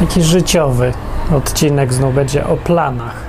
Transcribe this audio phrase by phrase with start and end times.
[0.00, 0.92] Taki życiowy
[1.34, 3.27] odcinek znów będzie o planach.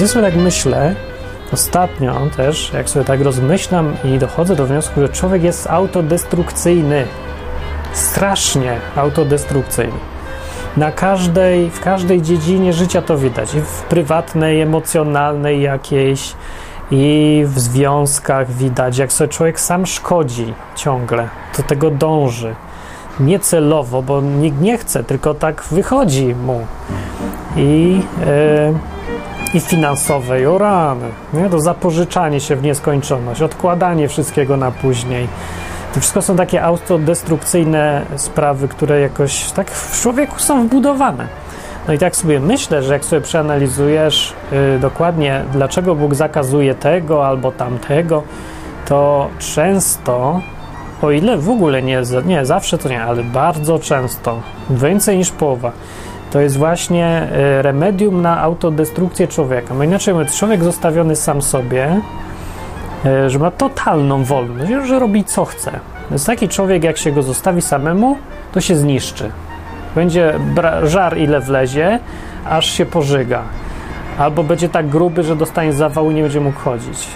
[0.00, 0.94] Ja sobie tak myślę,
[1.52, 7.06] ostatnio też, jak sobie tak rozmyślam i dochodzę do wniosku, że człowiek jest autodestrukcyjny.
[7.92, 9.98] Strasznie autodestrukcyjny.
[10.76, 13.54] Na każdej, w każdej dziedzinie życia to widać.
[13.54, 16.34] I w prywatnej, emocjonalnej jakiejś,
[16.90, 22.54] i w związkach widać, jak sobie człowiek sam szkodzi ciągle, do tego dąży.
[23.20, 26.66] Niecelowo, bo nikt nie chce, tylko tak wychodzi mu.
[27.56, 28.00] I.
[28.26, 28.97] Yy,
[29.54, 31.50] i finansowej, o rany, nie?
[31.50, 35.28] to zapożyczanie się w nieskończoność, odkładanie wszystkiego na później.
[35.94, 41.28] To wszystko są takie autodestrukcyjne sprawy, które jakoś tak w człowieku są wbudowane.
[41.88, 47.26] No i tak sobie myślę, że jak sobie przeanalizujesz yy, dokładnie, dlaczego Bóg zakazuje tego
[47.26, 48.22] albo tamtego,
[48.86, 50.40] to często,
[51.02, 55.72] o ile w ogóle nie, nie zawsze to nie, ale bardzo często, więcej niż połowa,
[56.30, 59.74] to jest właśnie e, remedium na autodestrukcję człowieka.
[59.74, 62.00] Bo inaczej mówiąc, człowiek zostawiony sam sobie,
[63.04, 65.70] e, że ma totalną wolność, że robi co chce.
[66.10, 68.16] Jest taki człowiek, jak się go zostawi samemu,
[68.52, 69.30] to się zniszczy.
[69.94, 70.34] Będzie
[70.82, 71.98] żar ile wlezie,
[72.48, 73.42] aż się pożyga.
[74.18, 77.08] Albo będzie tak gruby, że dostanie zawału i nie będzie mógł chodzić.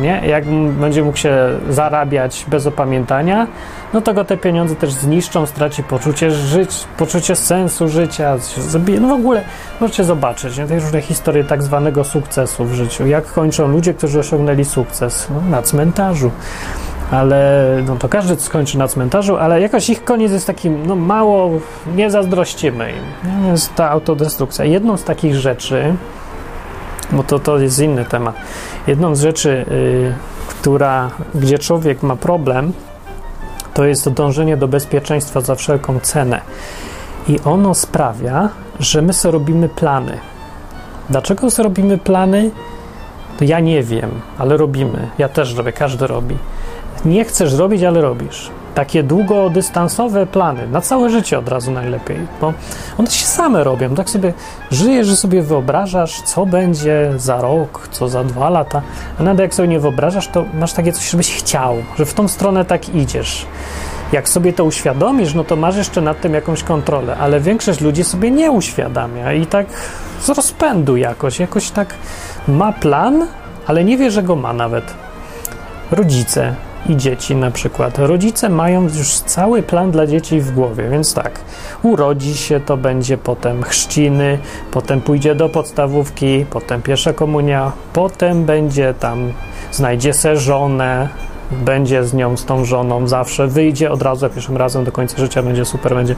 [0.00, 0.22] Nie?
[0.26, 0.44] Jak
[0.80, 3.46] będzie mógł się zarabiać bez opamiętania,
[3.94, 9.00] no to go te pieniądze też zniszczą, straci poczucie żyć, poczucie sensu życia, zabije.
[9.00, 9.44] No w ogóle
[9.80, 10.66] możecie zobaczyć, nie?
[10.66, 13.06] te różne historie tak zwanego sukcesu w życiu.
[13.06, 15.28] Jak kończą ludzie, którzy osiągnęli sukces?
[15.34, 16.30] No, na cmentarzu.
[17.10, 21.50] Ale no to każdy skończy na cmentarzu, ale jakoś ich koniec jest taki, no mało,
[21.96, 23.50] nie zazdrościmy im.
[23.50, 24.64] Jest ta autodestrukcja.
[24.64, 25.94] Jedną z takich rzeczy,
[27.12, 28.34] bo to, to jest inny temat,
[28.86, 30.14] jedną z rzeczy, yy,
[30.48, 32.72] która, gdzie człowiek ma problem,
[33.74, 36.40] to jest dążenie do bezpieczeństwa za wszelką cenę.
[37.28, 38.48] I ono sprawia,
[38.80, 40.18] że my sobie robimy plany.
[41.10, 42.50] Dlaczego sobie robimy plany?
[43.38, 45.08] To ja nie wiem, ale robimy.
[45.18, 46.36] Ja też robię, każdy robi.
[47.04, 48.50] Nie chcesz robić, ale robisz.
[48.74, 52.52] Takie długodystansowe plany, na całe życie od razu najlepiej, bo
[52.98, 53.94] one się same robią.
[53.94, 54.32] Tak sobie
[54.70, 58.82] żyjesz, że sobie wyobrażasz, co będzie za rok, co za dwa lata,
[59.20, 62.28] a nawet jak sobie nie wyobrażasz, to masz takie coś, żebyś chciał, że w tą
[62.28, 63.46] stronę tak idziesz.
[64.12, 68.04] Jak sobie to uświadomisz, no to masz jeszcze nad tym jakąś kontrolę, ale większość ludzi
[68.04, 69.66] sobie nie uświadamia i tak
[70.20, 71.94] z rozpędu jakoś, jakoś tak
[72.48, 73.26] ma plan,
[73.66, 74.94] ale nie wie, że go ma nawet.
[75.90, 76.54] Rodzice,
[76.88, 77.98] i dzieci na przykład.
[77.98, 81.40] Rodzice mają już cały plan dla dzieci w głowie, więc tak,
[81.82, 84.38] urodzi się, to będzie potem chrzciny,
[84.70, 89.32] potem pójdzie do podstawówki, potem pierwsza komunia, potem będzie tam,
[89.72, 91.08] znajdzie se żonę,
[91.50, 95.42] będzie z nią, z tą żoną zawsze, wyjdzie od razu pierwszym razem do końca życia,
[95.42, 96.14] będzie super, będzie.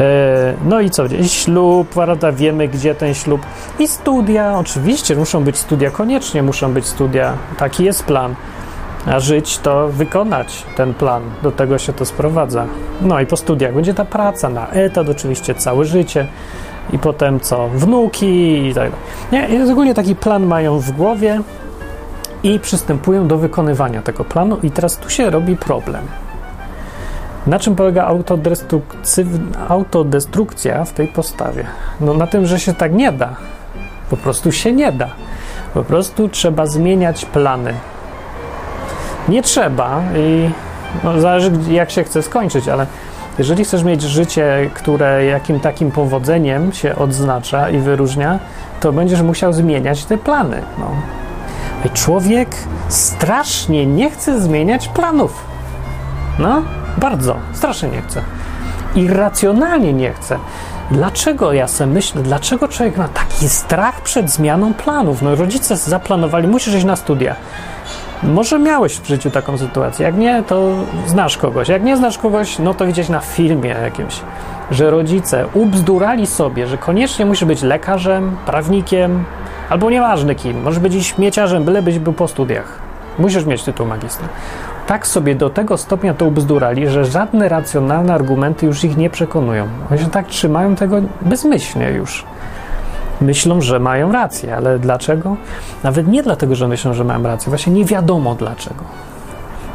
[0.00, 1.04] E, no i co?
[1.04, 2.32] I ślub, prawda?
[2.32, 3.40] Wiemy, gdzie ten ślub.
[3.78, 7.32] I studia, oczywiście, muszą być studia, koniecznie muszą być studia.
[7.58, 8.34] Taki jest plan.
[9.06, 12.66] A żyć to wykonać ten plan, do tego się to sprowadza.
[13.00, 16.26] No i po studiach będzie ta praca na etat, oczywiście całe życie,
[16.92, 17.68] i potem co?
[17.68, 18.90] Wnuki i tak
[19.32, 19.50] dalej.
[19.50, 21.40] Nie, ogólnie taki plan mają w głowie
[22.42, 26.06] i przystępują do wykonywania tego planu, i teraz tu się robi problem.
[27.46, 28.06] Na czym polega
[29.68, 31.66] autodestrukcja w tej postawie?
[32.00, 33.36] No na tym, że się tak nie da.
[34.10, 35.08] Po prostu się nie da.
[35.74, 37.74] Po prostu trzeba zmieniać plany
[39.28, 40.50] nie trzeba i
[41.04, 42.86] no, zależy jak się chce skończyć, ale
[43.38, 48.38] jeżeli chcesz mieć życie, które jakim takim powodzeniem się odznacza i wyróżnia,
[48.80, 50.62] to będziesz musiał zmieniać te plany.
[50.78, 50.90] No.
[51.94, 52.48] Człowiek
[52.88, 55.44] strasznie nie chce zmieniać planów.
[56.38, 56.62] No,
[56.98, 58.22] bardzo, strasznie nie chce.
[58.94, 60.38] Irracjonalnie nie chce.
[60.90, 65.22] Dlaczego ja sobie myślę, dlaczego człowiek ma taki strach przed zmianą planów?
[65.22, 67.36] No, rodzice zaplanowali, musisz iść na studia.
[68.22, 70.06] Może miałeś w życiu taką sytuację.
[70.06, 70.70] Jak nie, to
[71.06, 71.68] znasz kogoś.
[71.68, 74.20] Jak nie znasz kogoś, no to widzieć na filmie jakimś,
[74.70, 79.24] że rodzice ubzdurali sobie, że koniecznie musi być lekarzem, prawnikiem,
[79.70, 80.62] albo nieważne kim.
[80.62, 82.78] Może być i śmieciarzem, bylebyś był po studiach.
[83.18, 84.28] Musisz mieć tytuł magistra.
[84.86, 89.68] tak sobie do tego stopnia to ubzdurali, że żadne racjonalne argumenty już ich nie przekonują.
[89.90, 92.24] Oni się tak trzymają tego bezmyślnie już.
[93.20, 95.36] Myślą, że mają rację, ale dlaczego?
[95.82, 98.84] Nawet nie dlatego, że myślą, że mają rację, właśnie nie wiadomo dlaczego.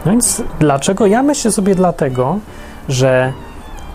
[0.06, 1.08] No więc dlaczego?
[1.08, 2.40] Ja myślę sobie dlatego,
[2.90, 3.34] że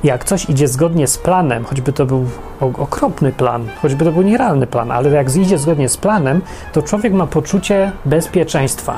[0.05, 2.26] jak coś idzie zgodnie z planem, choćby to był
[2.61, 6.40] okropny plan, choćby to był nierealny plan, ale jak idzie zgodnie z planem,
[6.73, 8.94] to człowiek ma poczucie bezpieczeństwa,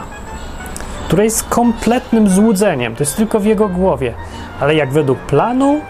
[1.06, 2.96] które jest kompletnym złudzeniem.
[2.96, 4.14] To jest tylko w jego głowie.
[4.60, 5.80] Ale jak według planu,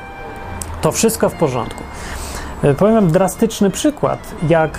[0.80, 1.85] to wszystko w porządku.
[2.62, 4.78] E, powiem wam drastyczny przykład, jak,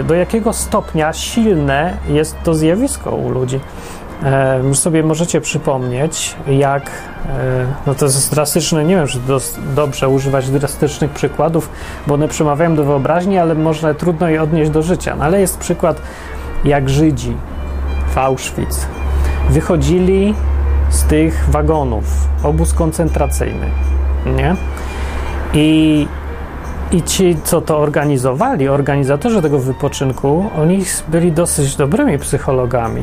[0.00, 3.60] e, do jakiego stopnia silne jest to zjawisko u ludzi.
[4.24, 6.90] E, już sobie możecie przypomnieć, jak,
[7.86, 9.18] no to jest drastyczne, nie wiem, czy
[9.74, 11.68] dobrze używać drastycznych przykładów,
[12.06, 15.16] bo one przemawiają do wyobraźni, ale można trudno je odnieść do życia.
[15.18, 16.02] No, ale jest przykład,
[16.64, 17.36] jak Żydzi
[18.14, 18.86] w Auschwitz
[19.50, 20.34] wychodzili
[20.90, 22.04] z tych wagonów,
[22.42, 23.66] obóz koncentracyjny,
[24.26, 24.56] nie?
[25.54, 26.06] I
[26.92, 33.02] i ci, co to organizowali, organizatorzy tego wypoczynku, oni byli dosyć dobrymi psychologami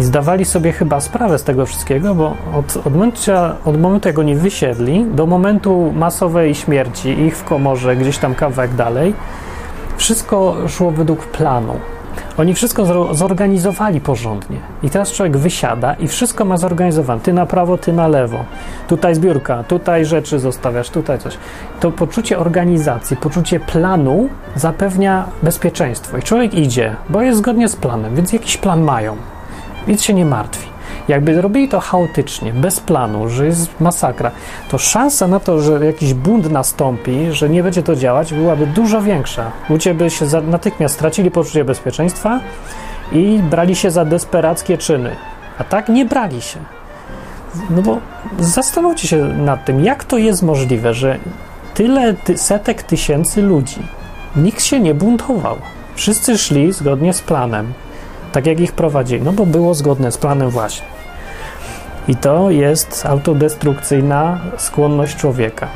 [0.00, 3.20] i zdawali sobie chyba sprawę z tego wszystkiego, bo od, od, momentu,
[3.64, 8.74] od momentu, jak oni wysiedli, do momentu masowej śmierci ich w komorze, gdzieś tam kawałek
[8.74, 9.14] dalej,
[9.96, 11.74] wszystko szło według planu.
[12.38, 14.56] Oni wszystko zorganizowali porządnie.
[14.82, 17.20] I teraz człowiek wysiada i wszystko ma zorganizowane.
[17.20, 18.44] Ty na prawo, ty na lewo.
[18.88, 21.38] Tutaj zbiórka, tutaj rzeczy zostawiasz, tutaj coś.
[21.80, 26.18] To poczucie organizacji, poczucie planu zapewnia bezpieczeństwo.
[26.18, 29.16] I człowiek idzie, bo jest zgodnie z planem, więc jakiś plan mają.
[29.88, 30.77] Nic się nie martwi.
[31.08, 34.30] Jakby robili to chaotycznie, bez planu, że jest masakra,
[34.70, 39.02] to szansa na to, że jakiś bunt nastąpi, że nie będzie to działać, byłaby dużo
[39.02, 39.50] większa.
[39.70, 42.40] Ludzie by się natychmiast stracili poczucie bezpieczeństwa
[43.12, 45.16] i brali się za desperackie czyny.
[45.58, 46.58] A tak nie brali się.
[47.70, 47.98] No bo
[48.38, 51.18] zastanówcie się nad tym, jak to jest możliwe, że
[51.74, 53.82] tyle ty, setek tysięcy ludzi,
[54.36, 55.56] nikt się nie buntował.
[55.94, 57.72] Wszyscy szli zgodnie z planem,
[58.32, 60.97] tak jak ich prowadzili, no bo było zgodne z planem właśnie.
[62.08, 65.68] I to jest autodestrukcyjna skłonność człowieka.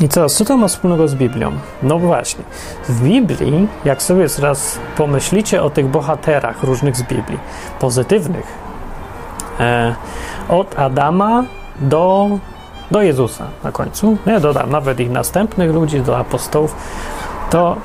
[0.00, 1.52] I co, co to ma wspólnego z Biblią?
[1.82, 2.44] No właśnie,
[2.88, 7.38] w Biblii, jak sobie raz pomyślicie o tych bohaterach różnych z Biblii,
[7.80, 8.46] pozytywnych,
[9.60, 9.94] e,
[10.48, 11.44] od Adama
[11.80, 12.28] do,
[12.90, 16.76] do Jezusa na końcu, nie dodam nawet ich następnych ludzi, do apostołów,
[17.50, 17.76] to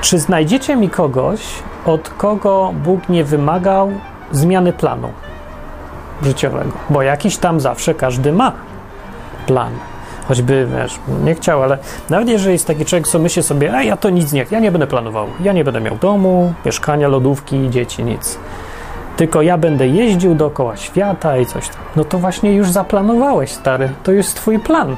[0.00, 1.40] czy znajdziecie mi kogoś,
[1.86, 3.92] od kogo Bóg nie wymagał
[4.32, 5.08] zmiany planu?
[6.22, 8.52] Życiowego, bo jakiś tam zawsze każdy ma
[9.46, 9.72] plan.
[10.28, 11.78] Choćby, wiesz, nie chciał, ale
[12.10, 14.72] nawet jeżeli jest taki człowiek, co myśli sobie, a ja to nic nie, ja nie
[14.72, 18.38] będę planował, ja nie będę miał domu, mieszkania, lodówki, dzieci, nic.
[19.16, 21.80] Tylko ja będę jeździł dookoła świata i coś tam.
[21.96, 23.90] No to właśnie już zaplanowałeś, stary.
[24.02, 24.96] To jest twój plan.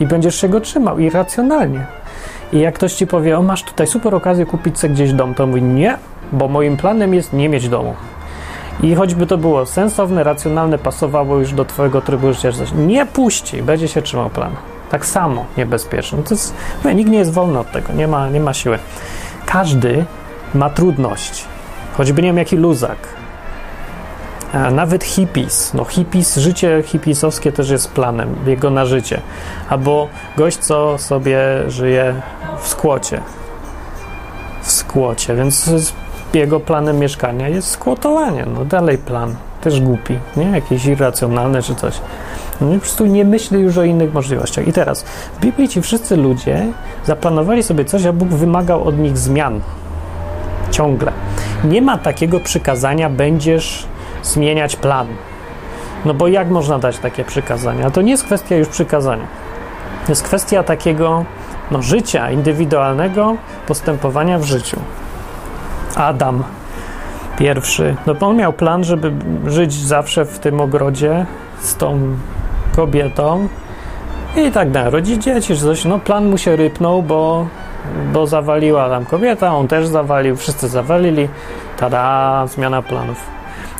[0.00, 1.86] I będziesz się go trzymał i racjonalnie.
[2.52, 5.46] I jak ktoś ci powie, o masz tutaj super okazję kupić sobie gdzieś dom, to
[5.46, 5.98] mówi nie,
[6.32, 7.94] bo moim planem jest nie mieć domu.
[8.82, 13.88] I choćby to było sensowne, racjonalne, pasowało już do Twojego trybu życia, nie puści, będzie
[13.88, 14.56] się trzymał plan.
[14.90, 16.22] Tak samo niebezpieczne.
[16.22, 16.54] To jest,
[16.94, 18.78] nikt nie jest wolny od tego, nie ma, nie ma siły.
[19.46, 20.04] Każdy
[20.54, 21.44] ma trudność,
[21.96, 22.98] choćby nie wiem jaki luzak.
[24.52, 29.20] A nawet hippies, no hippies, życie hippiesowskie też jest planem, jego na życie.
[29.68, 31.38] Albo gość, co sobie
[31.68, 32.14] żyje
[32.60, 33.20] w skłocie.
[34.62, 35.70] W skłocie, więc
[36.38, 38.46] jego planem mieszkania jest skłotowanie.
[38.54, 40.44] No dalej plan, też głupi, nie?
[40.44, 42.00] Jakieś irracjonalne czy coś.
[42.60, 44.68] No i po prostu nie myśli już o innych możliwościach.
[44.68, 46.66] I teraz, w Biblii ci wszyscy ludzie
[47.04, 49.60] zaplanowali sobie coś, a Bóg wymagał od nich zmian.
[50.70, 51.12] Ciągle.
[51.64, 53.86] Nie ma takiego przykazania, będziesz
[54.22, 55.06] zmieniać plan.
[56.04, 57.90] No bo jak można dać takie przykazania?
[57.90, 59.26] To nie jest kwestia już przykazania.
[60.06, 61.24] To jest kwestia takiego
[61.70, 64.80] no, życia indywidualnego, postępowania w życiu.
[65.96, 66.44] Adam
[67.38, 69.12] pierwszy, no on miał plan, żeby
[69.46, 71.26] żyć zawsze w tym ogrodzie
[71.60, 72.16] z tą
[72.76, 73.48] kobietą
[74.36, 75.84] i tak dalej, rodzić dzieci czy coś.
[75.84, 77.46] No plan mu się rypnął, bo,
[78.12, 81.28] bo zawaliła tam kobieta, on też zawalił, wszyscy zawalili.
[81.76, 83.16] Tada, zmiana planów.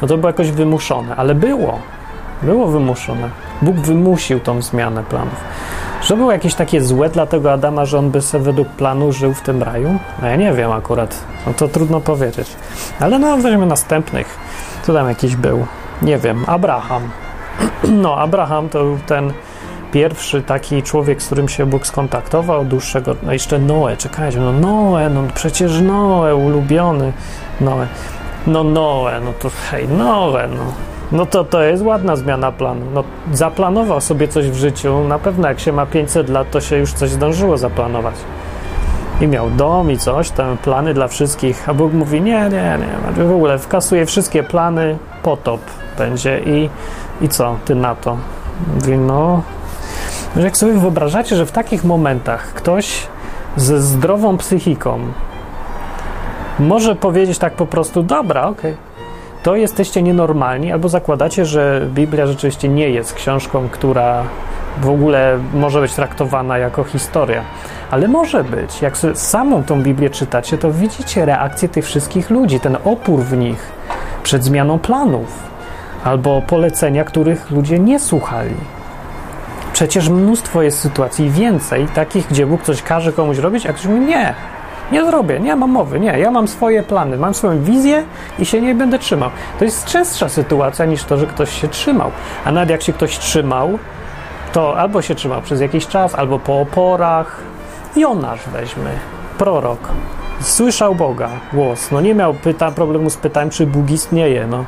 [0.03, 1.79] No to było jakoś wymuszone, ale było.
[2.43, 3.31] Było wymuszone.
[3.63, 5.45] Bóg wymusił tą zmianę planów.
[6.07, 9.35] Że było jakieś takie złe dla tego Adama, że on by sobie według planu żył
[9.35, 9.99] w tym raju?
[10.23, 11.25] No ja nie wiem akurat.
[11.47, 12.49] No to trudno powiedzieć.
[13.01, 14.39] Ale no, weźmy następnych.
[14.83, 15.67] Co tam jakiś był?
[16.03, 16.45] Nie wiem.
[16.47, 17.03] Abraham.
[18.03, 19.33] No, Abraham to był ten
[19.93, 23.17] pierwszy taki człowiek, z którym się Bóg skontaktował dłuższego.
[23.23, 27.13] No jeszcze Noe, czekajcie, no Noe, no przecież Noe, ulubiony
[27.61, 27.87] Noe.
[28.47, 30.73] No Noe, no to hej, Noe, no.
[31.13, 32.87] No to to jest ładna zmiana planu.
[32.95, 36.77] No, zaplanował sobie coś w życiu, na pewno jak się ma 500 lat, to się
[36.77, 38.15] już coś zdążyło zaplanować.
[39.21, 42.79] I miał dom i coś, tam plany dla wszystkich, a Bóg mówi, nie, nie,
[43.17, 45.61] nie, w ogóle wkasuje wszystkie plany, potop
[45.99, 46.71] będzie i,
[47.21, 48.17] i co ty na to?
[48.75, 49.43] Mówi, no,
[50.37, 53.07] jak sobie wyobrażacie, że w takich momentach ktoś
[53.57, 54.99] ze zdrową psychiką
[56.59, 58.86] może powiedzieć tak po prostu, dobra, okej, okay,
[59.47, 64.25] to jesteście nienormalni, albo zakładacie, że Biblia rzeczywiście nie jest książką, która
[64.81, 67.43] w ogóle może być traktowana jako historia.
[67.91, 68.83] Ale może być.
[68.83, 73.73] Jak samą tą Biblię czytacie, to widzicie reakcję tych wszystkich ludzi, ten opór w nich
[74.23, 75.43] przed zmianą planów,
[76.05, 78.55] albo polecenia, których ludzie nie słuchali.
[79.73, 84.01] Przecież mnóstwo jest sytuacji, więcej takich, gdzie Bóg coś każe komuś robić, a ktoś mówi
[84.01, 84.35] nie,
[84.93, 88.05] nie zrobię, nie mam mowy, nie, ja mam swoje plany, mam swoją wizję
[88.39, 89.31] i się nie będę trzymał.
[89.59, 92.11] To jest częstsza sytuacja niż to, że ktoś się trzymał.
[92.45, 93.79] A nawet jak się ktoś trzymał,
[94.53, 97.41] to albo się trzymał przez jakiś czas, albo po oporach.
[97.97, 98.91] Jonasz weźmy,
[99.39, 99.89] prorok.
[100.41, 101.91] Słyszał Boga, głos.
[101.91, 104.47] No nie miał pyta, problemu z pytaniem, czy Bóg istnieje.
[104.47, 104.65] No,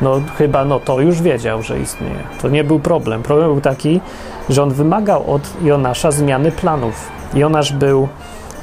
[0.00, 2.22] no chyba no to już wiedział, że istnieje.
[2.42, 3.22] To nie był problem.
[3.22, 4.00] Problem był taki,
[4.48, 7.10] że on wymagał od Jonasza zmiany planów.
[7.34, 8.08] Jonasz był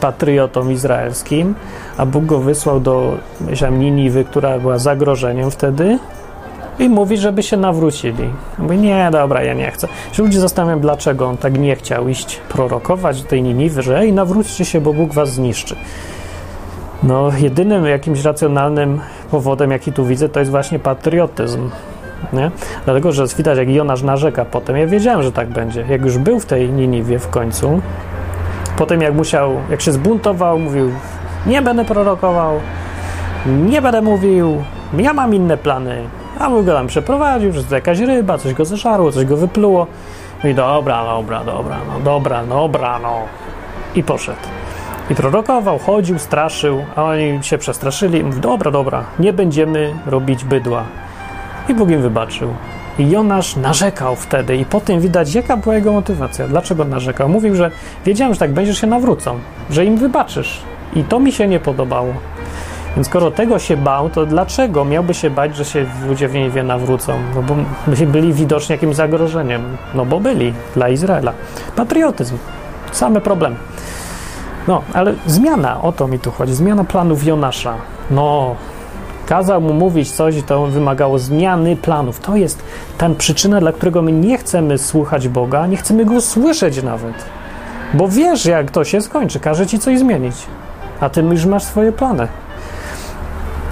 [0.05, 1.55] patriotą izraelskim,
[1.97, 5.99] a Bóg go wysłał do myślałem, Niniwy, która była zagrożeniem wtedy
[6.79, 8.29] i mówi, żeby się nawrócili.
[8.59, 9.87] Mówi, nie, dobra, ja nie chcę.
[10.11, 14.13] Się ludzie zastanawiają, dlaczego on tak nie chciał iść prorokować do tej Niniwy, że ej,
[14.13, 15.75] nawróćcie się, bo Bóg was zniszczy.
[17.03, 21.69] No, jedynym jakimś racjonalnym powodem, jaki tu widzę, to jest właśnie patriotyzm.
[22.33, 22.51] Nie?
[22.85, 24.77] Dlatego, że widać, jak Jonasz narzeka potem.
[24.77, 25.85] Ja wiedziałem, że tak będzie.
[25.89, 27.81] Jak już był w tej Niniwie w końcu,
[28.77, 30.91] Potem jak musiał, jak się zbuntował, mówił,
[31.45, 32.59] nie będę prorokował,
[33.45, 34.63] nie będę mówił,
[34.97, 36.03] ja mam inne plany.
[36.39, 39.87] A mój go tam przeprowadził, że to jakaś ryba, coś go zeżarło, coś go wypluło.
[40.43, 43.21] I dobra, dobra, dobra, no dobra, dobra, no.
[43.95, 44.37] I poszedł.
[45.09, 50.83] I prorokował, chodził, straszył, a oni się przestraszyli mówi, dobra, dobra, nie będziemy robić bydła.
[51.69, 52.53] I Bóg im wybaczył.
[52.99, 56.47] I Jonasz narzekał wtedy, i po tym widać, jaka była jego motywacja.
[56.47, 57.29] Dlaczego narzekał?
[57.29, 57.71] Mówił, że
[58.05, 60.61] wiedziałem, że tak będziesz się nawrócą, że im wybaczysz.
[60.95, 62.13] I to mi się nie podobało.
[62.95, 66.63] Więc skoro tego się bał, to dlaczego miałby się bać, że się ludzie w wie
[66.63, 67.13] nawrócą?
[67.35, 67.55] No bo
[68.07, 69.77] byli widoczni jakimś zagrożeniem.
[69.93, 71.33] No bo byli dla Izraela.
[71.75, 72.37] Patriotyzm.
[72.91, 73.55] Same problemy.
[74.67, 76.53] No, ale zmiana, o to mi tu chodzi.
[76.53, 77.73] Zmiana planów Jonasza.
[78.11, 78.55] No,
[79.27, 82.19] Kazał mu mówić coś i to wymagało zmiany planów.
[82.19, 82.63] To jest
[82.97, 87.25] ta przyczyna, dla którego my nie chcemy słuchać Boga, nie chcemy Go słyszeć nawet.
[87.93, 90.35] Bo wiesz, jak to się skończy, każe ci coś zmienić,
[90.99, 92.27] a ty już masz swoje plany.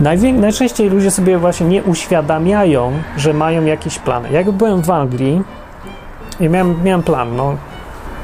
[0.02, 4.24] Najwię- najczęściej ludzie sobie właśnie nie uświadamiają, że mają jakiś plan.
[4.32, 5.42] Jak byłem w Anglii
[6.40, 7.56] i miałem, miałem plan, no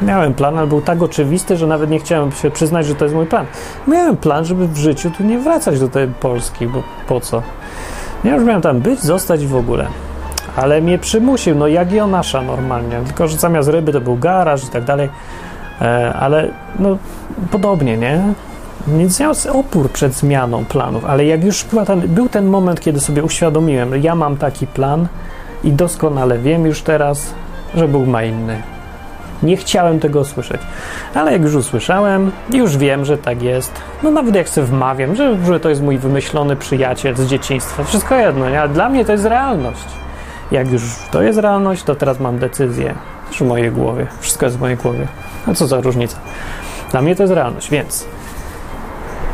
[0.01, 3.15] Miałem plan, ale był tak oczywisty, że nawet nie chciałem się przyznać, że to jest
[3.15, 3.45] mój plan.
[3.87, 7.41] Miałem plan, żeby w życiu tu nie wracać do tej Polski, bo po co?
[8.23, 9.87] Ja już miałem tam być, zostać w ogóle.
[10.55, 14.67] Ale mnie przymusił, no jak Jonasza normalnie, tylko że zamiast ryby to był garaż i
[14.67, 15.09] tak dalej.
[15.81, 16.47] E, ale
[16.79, 16.97] no
[17.51, 18.21] podobnie, nie?
[18.87, 23.23] Więc miał opór przed zmianą planów, ale jak już ten, był ten moment, kiedy sobie
[23.23, 25.07] uświadomiłem, ja mam taki plan
[25.63, 27.33] i doskonale wiem już teraz,
[27.75, 28.61] że Bóg ma inny.
[29.43, 30.61] Nie chciałem tego usłyszeć.
[31.15, 33.71] Ale jak już usłyszałem, już wiem, że tak jest.
[34.03, 37.83] No nawet jak sobie wmawiam, że, że to jest mój wymyślony przyjaciel z dzieciństwa.
[37.83, 38.61] Wszystko jedno, nie?
[38.61, 39.85] ale dla mnie to jest realność.
[40.51, 42.95] Jak już to jest realność, to teraz mam decyzję.
[43.29, 44.07] Też w mojej głowie.
[44.19, 45.07] Wszystko jest w mojej głowie.
[45.47, 46.17] A co za różnica?
[46.91, 48.05] Dla mnie to jest realność, więc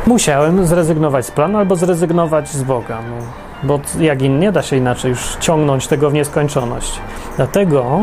[0.06, 2.98] musiałem zrezygnować z planu albo zrezygnować z Boga.
[3.10, 3.16] No,
[3.62, 7.00] bo jak in, nie da się inaczej już ciągnąć tego w nieskończoność.
[7.36, 8.00] Dlatego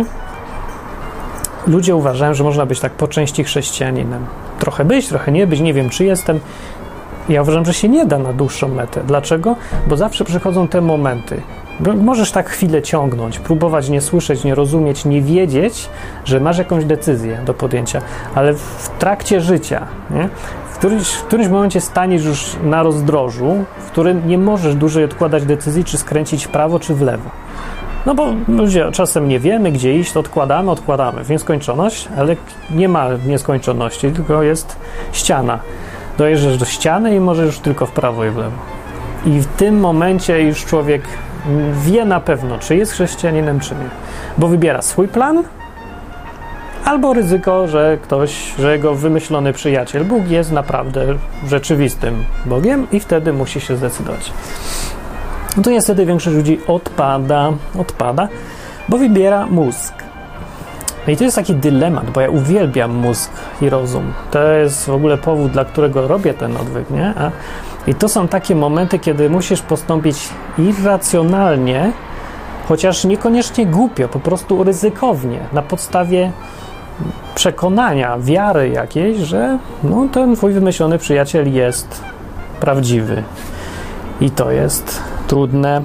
[1.67, 4.25] ludzie uważają, że można być tak po części chrześcijaninem.
[4.59, 6.39] Trochę być, trochę nie być, nie wiem czy jestem.
[7.29, 9.01] Ja uważam, że się nie da na dłuższą metę.
[9.07, 9.55] Dlaczego?
[9.87, 11.41] Bo zawsze przychodzą te momenty.
[11.95, 15.89] Możesz tak chwilę ciągnąć, próbować nie słyszeć, nie rozumieć, nie wiedzieć,
[16.25, 18.01] że masz jakąś decyzję do podjęcia,
[18.35, 20.29] ale w trakcie życia, nie?
[20.71, 25.45] W, którymś, w którymś momencie staniesz już na rozdrożu, w którym nie możesz dłużej odkładać
[25.45, 27.29] decyzji, czy skręcić w prawo, czy w lewo.
[28.05, 32.35] No bo ludzie czasem nie wiemy, gdzie iść, odkładamy, odkładamy w nieskończoność, ale
[32.71, 34.77] nie ma nieskończoności, tylko jest
[35.11, 35.59] ściana.
[36.17, 38.57] Dojeżdżasz do ściany i możesz już tylko w prawo i w lewo.
[39.25, 41.01] I w tym momencie już człowiek
[41.73, 43.89] wie na pewno, czy jest chrześcijaninem, czy nie.
[44.37, 45.43] Bo wybiera swój plan,
[46.85, 51.05] albo ryzyko, że ktoś, że jego wymyślony przyjaciel Bóg jest naprawdę
[51.47, 54.31] rzeczywistym Bogiem i wtedy musi się zdecydować.
[55.57, 58.27] No to niestety większość ludzi odpada, odpada,
[58.89, 59.93] bo wybiera mózg.
[61.07, 63.31] I to jest taki dylemat, bo ja uwielbiam mózg
[63.61, 64.13] i rozum.
[64.31, 67.13] To jest w ogóle powód, dla którego robię ten odwyk, nie?
[67.17, 67.31] A,
[67.87, 71.91] I to są takie momenty, kiedy musisz postąpić irracjonalnie,
[72.67, 76.31] chociaż niekoniecznie głupio, po prostu ryzykownie, na podstawie
[77.35, 82.01] przekonania, wiary jakiejś, że no, ten twój wymyślony przyjaciel jest
[82.59, 83.23] prawdziwy.
[84.21, 85.01] I to jest
[85.33, 85.81] trudne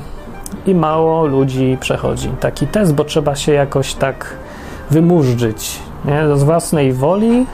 [0.66, 4.34] i mało ludzi przechodzi taki test, bo trzeba się jakoś tak
[4.90, 5.78] wymurzyć.
[6.04, 6.36] Nie?
[6.36, 7.46] Z własnej woli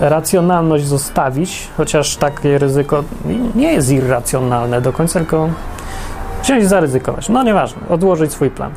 [0.00, 3.04] racjonalność zostawić, chociaż takie ryzyko
[3.54, 5.48] nie jest irracjonalne do końca, tylko
[6.42, 7.28] wziąć zaryzykować.
[7.28, 8.70] No nieważne, odłożyć swój plan.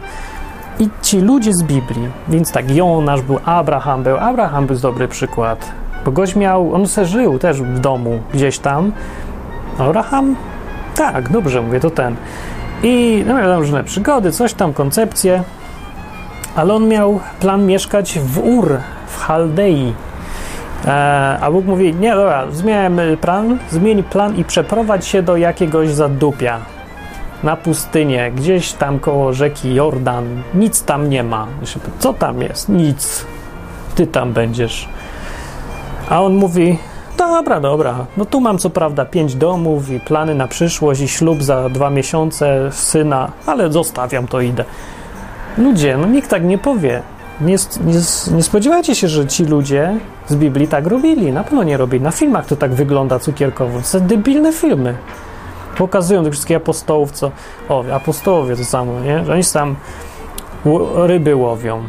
[0.80, 5.72] I ci ludzie z Biblii, więc tak, Jonasz był, Abraham był, Abraham był dobry przykład,
[6.06, 8.92] bo gość miał, on se żył też w domu gdzieś tam.
[9.78, 10.36] Abraham?
[10.96, 12.16] Tak, dobrze mówię, to ten.
[12.84, 15.44] I no miał różne przygody, coś tam, koncepcje,
[16.56, 18.78] ale on miał plan mieszkać w Ur,
[19.08, 19.94] w Chaldei.
[20.86, 25.90] E, a Bóg mówi, nie, dobra, zmieniamy plan, zmień plan i przeprowadź się do jakiegoś
[25.90, 26.60] zadupia
[27.44, 30.44] na pustynię, gdzieś tam koło rzeki Jordan.
[30.54, 31.48] Nic tam nie ma.
[32.00, 32.70] Co tam jest?
[32.70, 33.26] Nic.
[33.96, 34.90] Ty tam będziesz.
[36.10, 36.78] A on mówi,
[37.28, 38.06] dobra, dobra.
[38.18, 41.90] No tu mam co prawda pięć domów i plany na przyszłość i ślub za dwa
[41.90, 44.66] miesiące syna, ale zostawiam to, idę.
[45.58, 47.02] Ludzie, no nikt tak nie powie.
[47.42, 48.00] Nie, nie,
[48.36, 49.98] nie spodziewajcie się, że ci ludzie
[50.28, 51.32] z Biblii tak robili.
[51.32, 52.04] Na pewno nie robili.
[52.04, 53.80] Na filmach to tak wygląda cukierkowo.
[53.80, 54.96] To są debilne filmy.
[55.78, 57.32] Pokazują tych wszystkich apostołów, co...
[57.70, 59.26] O, apostołowie to samo, nie?
[59.26, 59.76] Że oni tam
[60.96, 61.84] ryby łowią,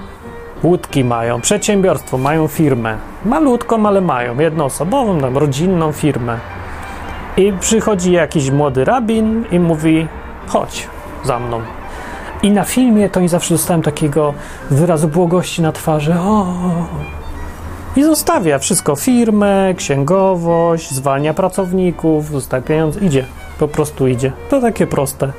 [0.65, 2.97] łódki mają, przedsiębiorstwo, mają firmę.
[3.25, 4.41] Malutką, ale mają.
[4.41, 6.39] Jednoosobową, tam, rodzinną firmę.
[7.37, 10.09] I przychodzi jakiś młody rabin i mówi,
[10.47, 10.89] chodź
[11.25, 11.61] za mną.
[12.43, 14.35] I na filmie to oni zawsze dostałem takiego
[14.71, 16.15] wyrazu błogości na twarzy.
[16.15, 16.47] O!
[17.97, 23.25] I zostawia wszystko, firmę, księgowość, zwalnia pracowników, zostawia pieniądze, idzie,
[23.59, 24.33] po prostu idzie.
[24.51, 25.33] To takie proste.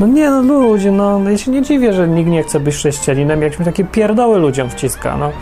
[0.00, 3.42] No nie, no ludzie, no ja się nie dziwię, że nikt nie chce być chrześcijaninem,
[3.42, 5.32] jak mi takie pierdoły ludziom wciska, no.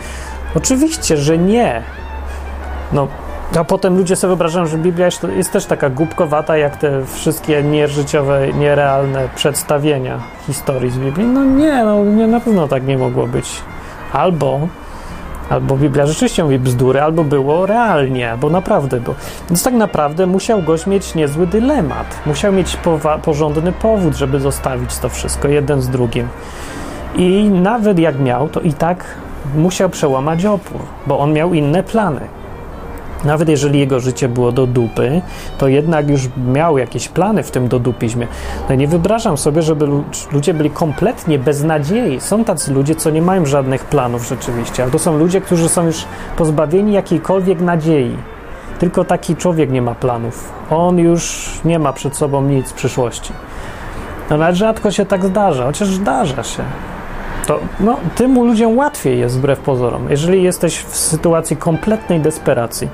[0.55, 1.83] Oczywiście, że nie.
[2.93, 3.07] No,
[3.59, 7.63] a potem ludzie sobie wyobrażają, że Biblia jest, jest też taka głupkowata, jak te wszystkie
[7.63, 11.27] nieżyciowe, nierealne przedstawienia historii z Biblii.
[11.27, 13.61] No nie, no nie, na pewno tak nie mogło być.
[14.13, 14.67] Albo,
[15.49, 19.15] albo Biblia rzeczywiście mówi bzdury, albo było realnie, bo naprawdę było.
[19.49, 22.07] Więc tak naprawdę musiał gość mieć niezły dylemat.
[22.25, 22.77] Musiał mieć
[23.23, 26.27] porządny powód, żeby zostawić to wszystko jeden z drugim.
[27.15, 29.05] I nawet jak miał, to i tak
[29.55, 32.21] musiał przełamać opór, bo on miał inne plany.
[33.25, 35.21] Nawet jeżeli jego życie było do dupy,
[35.57, 36.21] to jednak już
[36.53, 38.27] miał jakieś plany w tym dodupizmie.
[38.69, 39.87] No nie wyobrażam sobie, żeby
[40.31, 42.21] ludzie byli kompletnie bez nadziei.
[42.21, 45.85] Są tacy ludzie, co nie mają żadnych planów rzeczywiście, ale to są ludzie, którzy są
[45.85, 46.05] już
[46.37, 48.17] pozbawieni jakiejkolwiek nadziei.
[48.79, 50.53] Tylko taki człowiek nie ma planów.
[50.69, 53.33] On już nie ma przed sobą nic w przyszłości.
[54.29, 56.63] No ale rzadko się tak zdarza, chociaż zdarza się
[57.45, 60.09] to no, tym ludziom łatwiej jest wbrew pozorom.
[60.09, 62.89] Jeżeli jesteś w sytuacji kompletnej desperacji,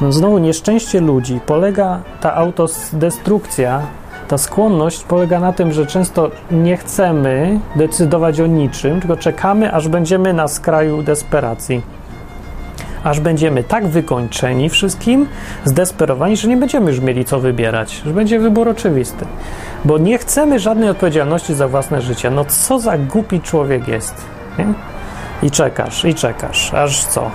[0.00, 3.82] no znowu nieszczęście ludzi polega, ta autodestrukcja,
[4.28, 9.88] ta skłonność polega na tym, że często nie chcemy decydować o niczym, tylko czekamy, aż
[9.88, 11.82] będziemy na skraju desperacji
[13.04, 15.26] aż będziemy tak wykończeni wszystkim,
[15.64, 19.24] zdesperowani, że nie będziemy już mieli co wybierać, że będzie wybór oczywisty.
[19.84, 22.30] Bo nie chcemy żadnej odpowiedzialności za własne życie.
[22.30, 24.14] No co za głupi człowiek jest.
[24.58, 24.66] Nie?
[25.42, 27.30] I czekasz, i czekasz, aż co?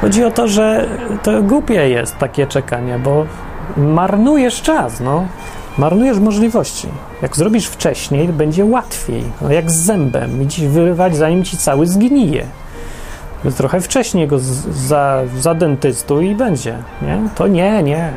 [0.00, 0.88] Chodzi o to, że
[1.22, 3.26] to głupie jest takie czekanie, bo
[3.76, 5.26] marnujesz czas, no.
[5.78, 6.88] Marnujesz możliwości.
[7.22, 9.24] Jak zrobisz wcześniej, będzie łatwiej.
[9.40, 10.42] No jak z zębem.
[10.42, 12.46] Idź wyrywać, zanim ci cały zgnije.
[13.56, 17.18] Trochę wcześniej go za, za dentystu i będzie, nie?
[17.34, 18.10] To nie, nie.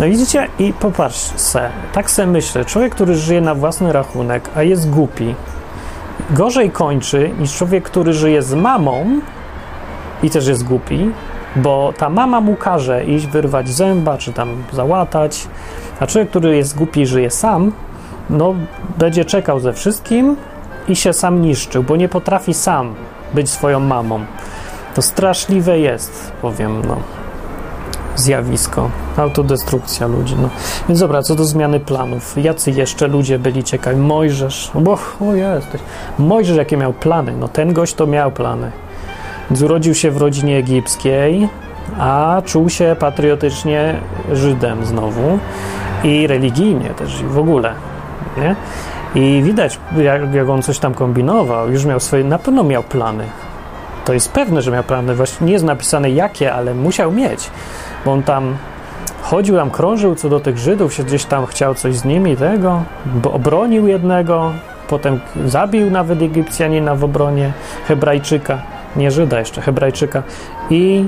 [0.00, 4.62] No widzicie, i popatrz se, tak se myślę, człowiek, który żyje na własny rachunek, a
[4.62, 5.34] jest głupi,
[6.30, 9.20] gorzej kończy niż człowiek, który żyje z mamą
[10.22, 11.10] i też jest głupi,
[11.56, 15.48] bo ta mama mu każe iść wyrwać zęba, czy tam załatać,
[16.00, 17.72] a człowiek, który jest głupi i żyje sam,
[18.30, 18.54] no
[18.98, 20.36] będzie czekał ze wszystkim
[20.88, 22.94] i się sam niszczył, bo nie potrafi sam
[23.34, 24.20] być swoją mamą.
[24.94, 26.96] To straszliwe jest, powiem, no,
[28.20, 28.90] zjawisko.
[29.16, 30.48] Autodestrukcja ludzi, no.
[30.88, 32.36] Więc dobra, co do zmiany planów.
[32.44, 33.96] Jacy jeszcze ludzie byli ciekawi?
[33.96, 35.80] Mojżesz, bo, o jesteś.
[36.18, 37.32] Mojżesz jakie miał plany?
[37.40, 38.70] No ten gość to miał plany.
[39.50, 41.48] Więc urodził się w rodzinie egipskiej,
[41.98, 43.94] a czuł się patriotycznie
[44.32, 45.38] Żydem znowu.
[46.04, 47.74] i religijnie też i w ogóle,
[48.36, 48.56] nie?
[49.14, 53.24] I widać, jak, jak on coś tam kombinował, już miał swoje, na pewno miał plany.
[54.08, 55.14] To jest pewne, że miał plany.
[55.14, 57.50] Właśnie nie jest napisane jakie, ale musiał mieć,
[58.04, 58.56] bo on tam
[59.22, 62.82] chodził tam, krążył co do tych Żydów, się gdzieś tam chciał coś z nimi tego,
[63.06, 64.52] bo obronił jednego,
[64.88, 67.52] potem zabił nawet Egipcjanina w obronie
[67.88, 68.62] Hebrajczyka,
[68.96, 70.22] nie Żyda jeszcze, Hebrajczyka
[70.70, 71.06] i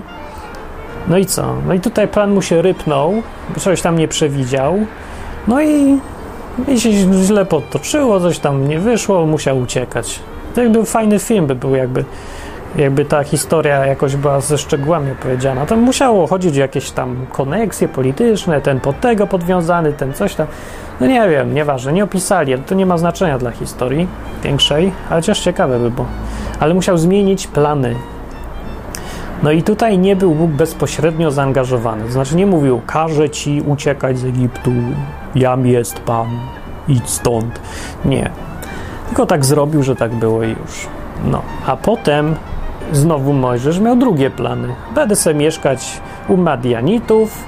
[1.08, 1.54] no i co?
[1.66, 3.22] No i tutaj plan mu się rypnął,
[3.58, 4.78] coś tam nie przewidział,
[5.48, 5.98] no i,
[6.68, 6.92] i się
[7.24, 10.20] źle potoczyło, coś tam nie wyszło, musiał uciekać.
[10.54, 12.04] To jakby fajny film by był, jakby
[12.76, 17.88] jakby ta historia jakoś była ze szczegółami opowiedziana, to musiało chodzić o jakieś tam koneksje
[17.88, 20.46] polityczne, ten pod tego podwiązany, ten coś tam.
[21.00, 24.08] No nie wiem, nieważne, nie opisali, to nie ma znaczenia dla historii
[24.42, 26.06] większej, ale chociaż ciekawe by było.
[26.60, 27.94] Ale musiał zmienić plany.
[29.42, 32.04] No i tutaj nie był Bóg bezpośrednio zaangażowany.
[32.04, 34.72] To znaczy nie mówił, każę ci uciekać z Egiptu,
[35.34, 36.28] jam jest Pan,
[36.88, 37.60] idź stąd.
[38.04, 38.30] Nie.
[39.06, 40.86] Tylko tak zrobił, że tak było i już.
[41.24, 42.34] No, a potem
[42.92, 44.74] znowu Mojżesz miał drugie plany.
[44.94, 47.44] Będę sobie mieszkać u Madianitów,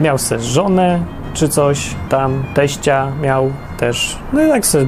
[0.00, 1.00] miał se żonę
[1.34, 4.18] czy coś tam, teścia miał też.
[4.32, 4.86] No i tak sobie,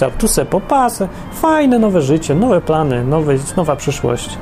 [0.00, 4.38] tam, tu se popasę, fajne nowe życie, nowe plany, nowe, nowa przyszłość.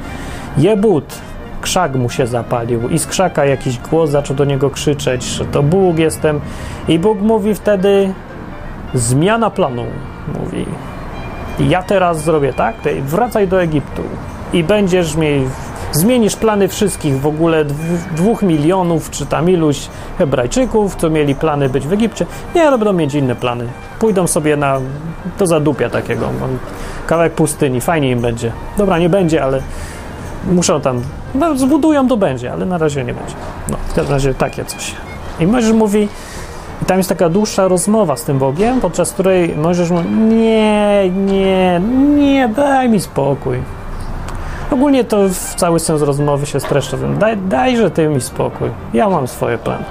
[0.56, 1.14] Jebut,
[1.60, 5.62] krzak mu się zapalił i z krzaka jakiś głos zaczął do niego krzyczeć, że to
[5.62, 6.40] Bóg jestem.
[6.88, 8.12] I Bóg mówi wtedy
[8.94, 9.84] zmiana planu,
[10.40, 10.66] mówi.
[11.60, 14.02] Ja teraz zrobię tak, wracaj do Egiptu
[14.52, 15.42] i będziesz mieć,
[15.92, 17.64] zmienisz plany wszystkich w ogóle
[18.16, 22.26] dwóch milionów czy tam iluś Hebrajczyków, co mieli plany być w Egipcie.
[22.54, 23.66] Nie, ale będą mieć inne plany.
[23.98, 24.80] Pójdą sobie na
[25.38, 26.28] do zadupia takiego.
[27.06, 28.52] Kawałek pustyni, fajnie im będzie.
[28.78, 29.62] Dobra, nie będzie, ale
[30.52, 31.02] muszą tam,
[31.34, 33.34] no zbudują, to będzie, ale na razie nie będzie.
[33.70, 34.94] No, w każdym razie takie coś.
[35.40, 36.08] I Mojżesz mówi,
[36.82, 41.80] i tam jest taka dłuższa rozmowa z tym Bogiem, podczas której Mojżesz mówi, nie, nie,
[42.16, 43.58] nie, daj mi spokój.
[44.70, 45.16] Ogólnie to
[45.56, 46.96] cały sens rozmowy się streszcza.
[47.18, 48.70] Daj, dajże ty mi spokój.
[48.94, 49.84] Ja mam swoje plany.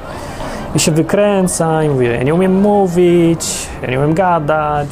[0.75, 4.87] I się wykręca i mówi, ja nie umiem mówić, ja nie umiem gadać,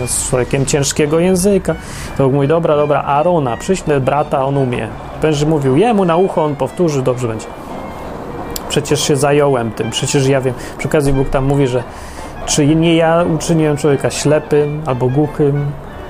[0.00, 1.74] ja z człowiekiem ciężkiego języka.
[2.18, 4.88] To mówi, dobra, dobra, Arona, przyślę brata, on umie.
[5.22, 7.46] Będziesz mówił jemu na ucho, on powtórzy, dobrze będzie.
[8.68, 10.54] Przecież się zająłem tym, przecież ja wiem.
[10.78, 11.82] Przy okazji Bóg tam mówi, że
[12.46, 15.66] czy nie ja uczyniłem człowieka ślepym albo głuchym,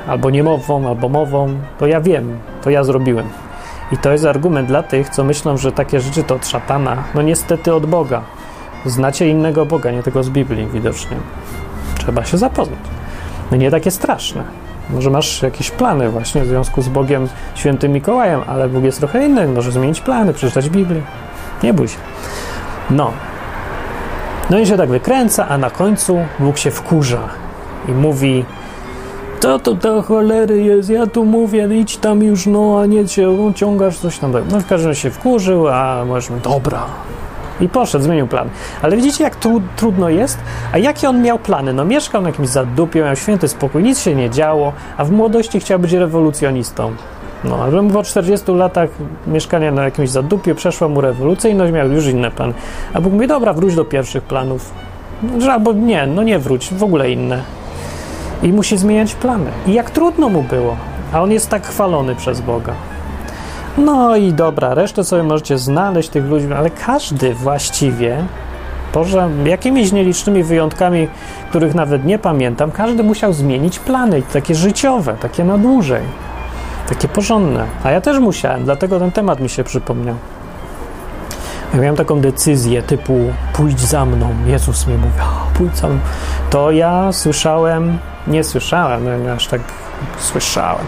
[0.08, 3.26] albo niemową, albo mową, to ja wiem, to ja zrobiłem.
[3.92, 6.96] I to jest argument dla tych, co myślą, że takie rzeczy to od szatana.
[7.14, 8.22] No niestety od Boga.
[8.86, 11.16] Znacie innego Boga, nie tego z Biblii widocznie.
[11.98, 12.78] Trzeba się zapoznać.
[13.50, 14.44] No nie takie straszne.
[14.90, 19.26] Może masz jakieś plany właśnie w związku z Bogiem Świętym Mikołajem, ale Bóg jest trochę
[19.26, 19.48] inny.
[19.48, 21.02] Może zmienić plany, przeczytać Biblię.
[21.62, 21.98] Nie bój się.
[22.90, 23.12] No.
[24.50, 27.28] No i się tak wykręca, a na końcu Bóg się wkurza
[27.88, 28.44] i mówi
[29.40, 33.28] to to ta cholery jest, ja tu mówię, idź tam już, no, a nie cię
[33.54, 34.32] ciągasz coś tam.
[34.50, 36.86] No w każdym razie się wkurzył, a możemy, dobra.
[37.60, 38.48] I poszedł, zmienił plan.
[38.82, 40.38] Ale widzicie, jak tu, trudno jest?
[40.72, 41.72] A jakie on miał plany?
[41.72, 45.60] No mieszkał na jakimś zadupiu, miał święty spokój, nic się nie działo, a w młodości
[45.60, 46.92] chciał być rewolucjonistą.
[47.44, 48.90] No, ale po 40 latach
[49.26, 52.54] mieszkania na jakimś zadupiu przeszła mu rewolucyjność, miał już inne plany.
[52.92, 54.72] A Bóg mówi, dobra, wróć do pierwszych planów.
[55.50, 57.57] Albo nie, no nie wróć, w ogóle inne.
[58.42, 59.50] I musi zmieniać plany.
[59.66, 60.76] I jak trudno mu było,
[61.12, 62.72] a on jest tak chwalony przez Boga.
[63.78, 68.24] No i dobra, resztę sobie możecie znaleźć tych ludzi, ale każdy właściwie,
[68.92, 71.08] poza jakimiś nielicznymi wyjątkami,
[71.50, 76.02] których nawet nie pamiętam, każdy musiał zmienić plany, takie życiowe, takie na dłużej.
[76.88, 77.64] Takie porządne.
[77.84, 80.14] A ja też musiałem, dlatego ten temat mi się przypomniał.
[81.74, 83.18] Ja miałem taką decyzję typu
[83.52, 85.12] pójdź za mną, Jezus mi mówi,
[85.54, 85.98] pójdź za mną.
[86.50, 89.60] To ja słyszałem, nie słyszałem, no nie aż tak
[90.18, 90.86] słyszałem.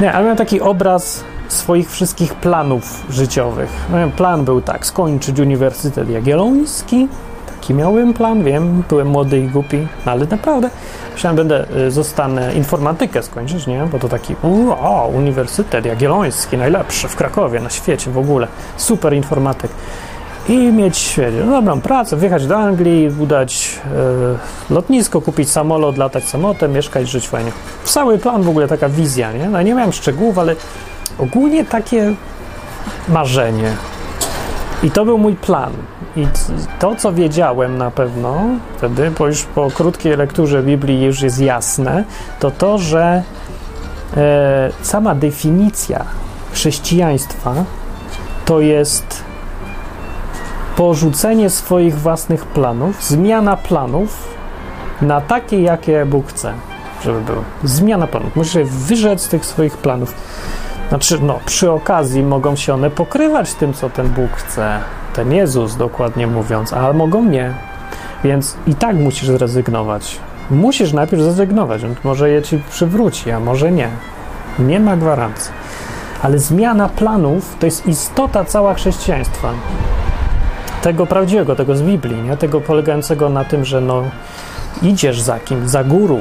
[0.00, 3.70] Nie, ale miałem taki obraz swoich wszystkich planów życiowych.
[4.16, 7.08] Plan był tak, skończyć Uniwersytet Jagielloński,
[7.46, 10.70] taki miałem plan, wiem, byłem młody i głupi, no ale naprawdę
[11.12, 13.86] myślałem, będę, y, zostanę informatykę skończyć, nie?
[13.92, 14.36] Bo to taki,
[14.80, 19.70] o, Uniwersytet Jagielloński, najlepszy w Krakowie, na świecie w ogóle, super informatyk.
[20.48, 23.80] I mieć dobrą pracę, wyjechać do Anglii, udać
[24.70, 27.52] e, lotnisko, kupić samolot, latać samolotem, mieszkać, żyć fajnie.
[27.84, 29.48] Cały plan w ogóle, taka wizja, nie?
[29.48, 30.56] No nie miałem szczegółów, ale
[31.18, 32.14] ogólnie takie
[33.08, 33.72] marzenie.
[34.82, 35.72] I to był mój plan.
[36.16, 36.26] I
[36.78, 38.44] to, co wiedziałem na pewno
[38.76, 42.04] wtedy, bo już po krótkiej lekturze Biblii już jest jasne,
[42.40, 43.22] to to, że
[44.16, 46.04] e, sama definicja
[46.52, 47.54] chrześcijaństwa
[48.44, 49.29] to jest
[50.76, 54.28] porzucenie swoich własnych planów, zmiana planów
[55.02, 56.52] na takie, jakie Bóg chce,
[57.04, 57.42] żeby były.
[57.64, 58.36] Zmiana planów.
[58.36, 60.14] Musisz się wyrzec tych swoich planów.
[60.88, 64.80] Znaczy, no, przy okazji mogą się one pokrywać tym, co ten Bóg chce,
[65.14, 67.54] ten Jezus, dokładnie mówiąc, ale mogą nie.
[68.24, 70.18] Więc i tak musisz zrezygnować.
[70.50, 71.82] Musisz najpierw zrezygnować.
[72.04, 73.88] Może je ci przywróci, a może nie.
[74.58, 75.52] Nie ma gwarancji.
[76.22, 79.48] Ale zmiana planów to jest istota cała chrześcijaństwa.
[80.82, 82.36] Tego prawdziwego, tego z Biblii, nie?
[82.36, 84.02] tego polegającego na tym, że no,
[84.82, 85.68] idziesz za kim?
[85.68, 86.18] Za guru.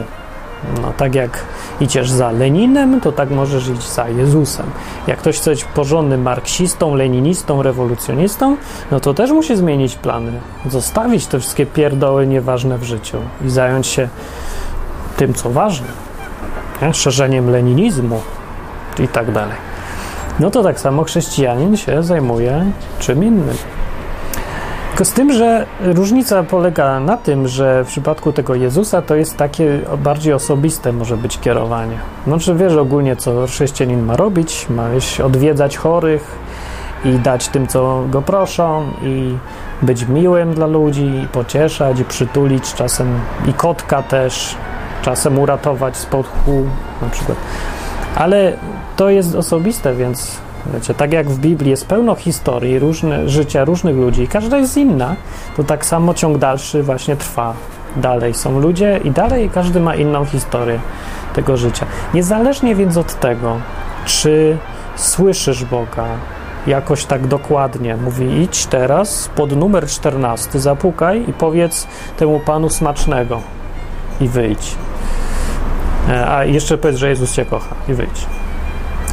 [0.81, 1.45] No, tak jak
[1.81, 4.65] idziesz za Leninem, to tak możesz iść za Jezusem.
[5.07, 8.57] Jak ktoś chce być porządnym marksistą, leninistą, rewolucjonistą,
[8.91, 10.31] no to też musi zmienić plany.
[10.69, 14.07] Zostawić te wszystkie pierdoły nieważne w życiu i zająć się
[15.17, 15.87] tym, co ważne.
[16.81, 16.93] Nie?
[16.93, 18.21] Szerzeniem leninizmu
[18.99, 19.55] i tak dalej.
[20.39, 23.55] No to tak samo chrześcijanin się zajmuje czym innym.
[24.99, 29.38] Tylko z tym, że różnica polega na tym, że w przypadku tego Jezusa to jest
[29.38, 31.97] takie bardziej osobiste może być kierowanie.
[32.27, 34.88] Znaczy wiesz ogólnie, co chrześcijanin ma robić, ma
[35.25, 36.38] odwiedzać chorych
[37.05, 39.38] i dać tym, co go proszą i
[39.81, 44.55] być miłym dla ludzi, i pocieszać, i przytulić czasem i kotka też,
[45.01, 46.65] czasem uratować spod chłu
[47.01, 47.38] na przykład.
[48.15, 48.53] Ale
[48.95, 53.95] to jest osobiste, więc Wiecie, tak jak w Biblii jest pełno historii różne, życia różnych
[53.95, 55.15] ludzi, każda jest inna,
[55.57, 57.53] to tak samo ciąg dalszy właśnie trwa.
[57.95, 60.79] Dalej są ludzie i dalej każdy ma inną historię
[61.33, 61.85] tego życia.
[62.13, 63.57] Niezależnie więc od tego,
[64.05, 64.57] czy
[64.95, 66.05] słyszysz Boga
[66.67, 73.41] jakoś tak dokładnie, mówi idź teraz pod numer 14, zapukaj i powiedz temu Panu smacznego
[74.21, 74.75] i wyjdź.
[76.09, 78.25] E, a jeszcze powiedz, że Jezus Cię kocha i wyjdź.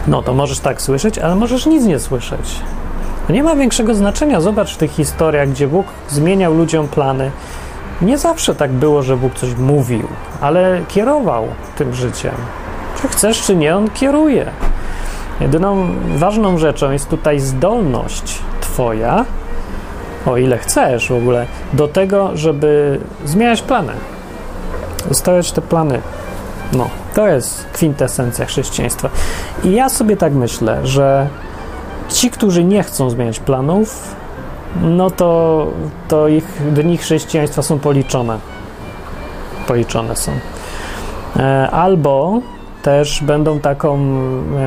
[0.08, 2.60] No to możesz tak słyszeć, ale możesz nic nie słyszeć.
[3.26, 4.40] To nie ma większego znaczenia.
[4.40, 7.30] Zobacz w tych historiach, gdzie Bóg zmieniał ludziom plany.
[8.02, 10.08] Nie zawsze tak było, że Bóg coś mówił,
[10.40, 11.46] ale kierował
[11.78, 12.34] tym życiem.
[13.02, 14.50] Czy chcesz, czy nie, on kieruje.
[15.40, 19.24] Jedyną ważną rzeczą jest tutaj zdolność Twoja,
[20.26, 23.92] o ile chcesz w ogóle, do tego, żeby zmieniać plany.
[25.10, 26.00] Ustawiać te plany.
[26.72, 29.08] No, to jest kwintesencja chrześcijaństwa.
[29.64, 31.28] I ja sobie tak myślę, że
[32.08, 34.14] ci, którzy nie chcą zmieniać planów,
[34.82, 35.66] no to,
[36.08, 38.38] to ich dni chrześcijaństwa są policzone.
[39.66, 40.32] Policzone są.
[41.36, 42.40] E, albo
[42.82, 43.98] też będą taką,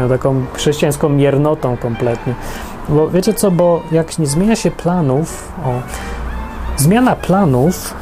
[0.09, 2.33] taką chrześcijańską miernotą kompletnie.
[2.89, 5.69] Bo wiecie co, bo jak nie zmienia się planów, o,
[6.77, 7.93] zmiana planów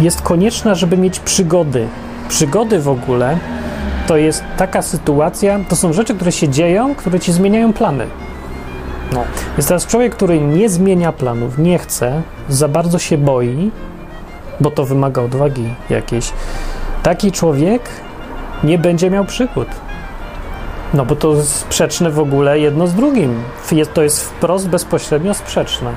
[0.00, 1.88] jest konieczna, żeby mieć przygody.
[2.28, 3.38] Przygody w ogóle
[4.06, 8.06] to jest taka sytuacja, to są rzeczy, które się dzieją, które ci zmieniają plany.
[9.12, 9.24] No.
[9.56, 13.70] Jest teraz człowiek, który nie zmienia planów, nie chce, za bardzo się boi,
[14.60, 16.32] bo to wymaga odwagi jakiejś.
[17.02, 17.82] Taki człowiek
[18.64, 19.68] nie będzie miał przygód.
[20.94, 23.42] No bo to jest sprzeczne w ogóle jedno z drugim.
[23.94, 25.90] To jest wprost bezpośrednio sprzeczne.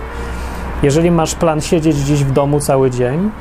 [0.83, 3.31] Jeżeli masz plan siedzieć gdzieś w domu cały dzień,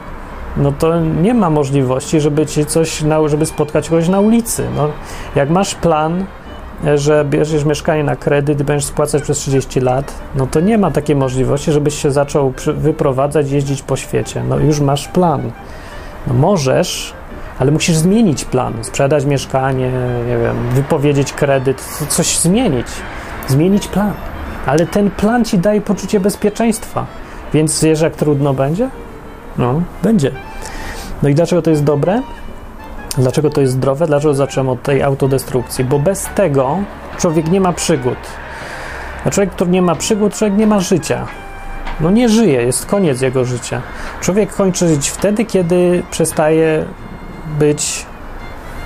[0.56, 4.66] no to nie ma możliwości, żeby ci coś, żeby spotkać kogoś na ulicy.
[4.76, 4.88] No,
[5.34, 6.24] jak masz plan,
[6.94, 10.90] że bierzesz mieszkanie na kredyt i będziesz spłacać przez 30 lat, no to nie ma
[10.90, 14.44] takiej możliwości, żebyś się zaczął wyprowadzać, jeździć po świecie.
[14.48, 15.50] No już masz plan.
[16.26, 17.12] No możesz,
[17.58, 18.74] ale musisz zmienić plan.
[18.82, 19.90] Sprzedać mieszkanie,
[20.28, 22.86] nie wiem, wypowiedzieć kredyt, coś zmienić.
[23.48, 24.12] Zmienić plan.
[24.66, 27.06] Ale ten plan ci daje poczucie bezpieczeństwa.
[27.54, 28.90] Więc wiesz, jak trudno będzie?
[29.58, 30.30] No, będzie.
[31.22, 32.22] No i dlaczego to jest dobre?
[33.18, 34.06] Dlaczego to jest zdrowe?
[34.06, 35.84] Dlaczego zacząłem od tej autodestrukcji?
[35.84, 36.78] Bo bez tego
[37.18, 38.18] człowiek nie ma przygód.
[39.24, 41.26] A człowiek, który nie ma przygód, człowiek nie ma życia.
[42.00, 43.82] No nie żyje, jest koniec jego życia.
[44.20, 46.84] Człowiek kończy żyć wtedy, kiedy przestaje
[47.58, 48.06] być,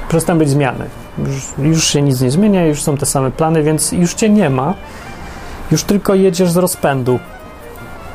[0.09, 0.85] przestają być zmiany.
[1.19, 4.51] Już, już się nic nie zmienia, już są te same plany, więc już cię nie
[4.51, 4.75] ma.
[5.71, 7.19] Już tylko jedziesz z rozpędu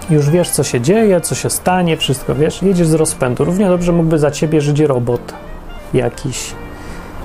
[0.10, 3.46] już wiesz, co się dzieje, co się stanie, wszystko wiesz, jedziesz z rozpędu.
[3.46, 5.34] Równie dobrze mógłby za ciebie żyć robot
[5.94, 6.52] jakiś.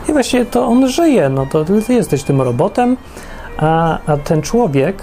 [0.09, 2.97] I właściwie to on żyje, no to ty jesteś tym robotem,
[3.59, 5.03] a, a ten człowiek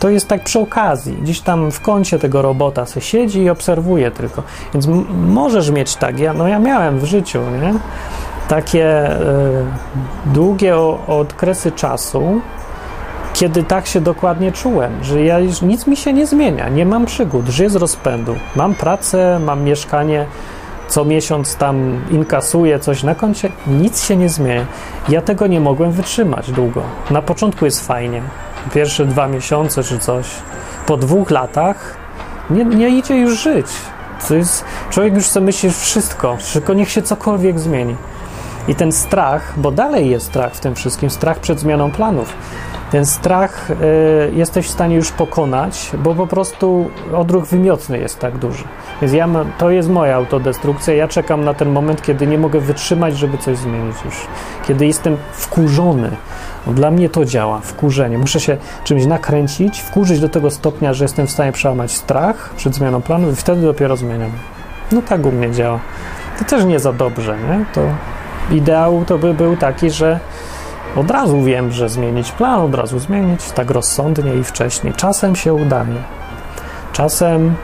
[0.00, 1.12] to jest tak przy okazji.
[1.22, 4.42] Gdzieś tam w kącie tego robota se siedzi i obserwuje tylko.
[4.74, 7.74] Więc możesz mieć tak, ja, no ja miałem w życiu, nie?
[8.48, 9.64] Takie y,
[10.26, 12.40] długie o, okresy czasu,
[13.38, 17.06] kiedy tak się dokładnie czułem, że ja już nic mi się nie zmienia, nie mam
[17.06, 18.36] przygód, żyję z rozpędu.
[18.56, 20.26] Mam pracę, mam mieszkanie,
[20.88, 24.66] co miesiąc tam inkasuję coś na koncie, nic się nie zmienia.
[25.08, 26.82] Ja tego nie mogłem wytrzymać długo.
[27.10, 28.22] Na początku jest fajnie,
[28.74, 30.26] pierwsze dwa miesiące czy coś.
[30.86, 31.96] Po dwóch latach
[32.50, 33.66] Nie, nie idzie już żyć.
[34.28, 37.96] To jest, człowiek już sobie myśli wszystko, tylko niech się cokolwiek zmieni.
[38.68, 42.34] I ten strach, bo dalej jest strach w tym wszystkim, strach przed zmianą planów.
[42.90, 43.74] Ten strach y,
[44.34, 48.64] jesteś w stanie już pokonać, bo po prostu odruch wymiotny jest tak duży.
[49.02, 50.94] Więc ja to jest moja autodestrukcja.
[50.94, 54.14] Ja czekam na ten moment, kiedy nie mogę wytrzymać, żeby coś zmienić już.
[54.68, 56.10] Kiedy jestem wkurzony.
[56.66, 58.18] No, dla mnie to działa, wkurzenie.
[58.18, 62.74] Muszę się czymś nakręcić, wkurzyć do tego stopnia, że jestem w stanie przełamać strach przed
[62.74, 64.30] zmianą planu i wtedy dopiero zmieniam.
[64.92, 65.80] No tak u mnie działa.
[66.38, 67.64] To też nie za dobrze, nie?
[67.74, 67.80] To
[68.50, 70.20] ideał to by był taki, że
[70.96, 74.92] od razu wiem, że zmienić plan, od razu zmienić, tak rozsądnie i wcześniej.
[74.94, 76.02] Czasem się udaje.
[76.92, 77.54] Czasem,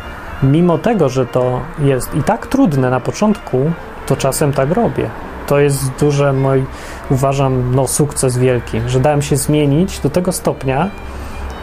[0.42, 3.70] mimo tego, że to jest i tak trudne na początku,
[4.06, 5.10] to czasem tak robię.
[5.46, 6.64] To jest duże mój,
[7.10, 10.90] uważam, no, sukces wielki, że dałem się zmienić do tego stopnia,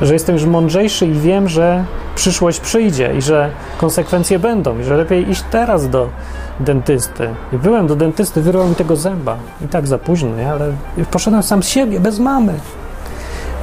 [0.01, 1.85] że jestem już mądrzejszy i wiem, że
[2.15, 6.09] przyszłość przyjdzie i że konsekwencje będą i że lepiej iść teraz do
[6.59, 7.29] dentysty.
[7.53, 9.37] I byłem do dentysty, wyrwał mi tego zęba.
[9.65, 10.51] I tak za późno, nie?
[10.51, 10.73] ale
[11.11, 12.53] poszedłem sam z siebie, bez mamy.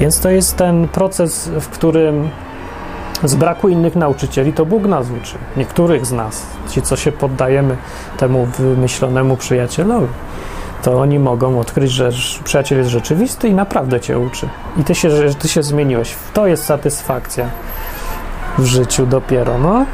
[0.01, 2.29] Więc to jest ten proces, w którym
[3.25, 5.35] z braku innych nauczycieli to Bóg nas uczy.
[5.57, 7.77] Niektórych z nas, ci, co się poddajemy
[8.19, 10.07] temu wymyślonemu przyjacielowi,
[10.83, 12.11] to oni mogą odkryć, że
[12.45, 14.49] przyjaciel jest rzeczywisty i naprawdę cię uczy.
[14.77, 16.15] I ty się, że ty się zmieniłeś.
[16.35, 17.47] To jest satysfakcja
[18.59, 19.87] w życiu dopiero, no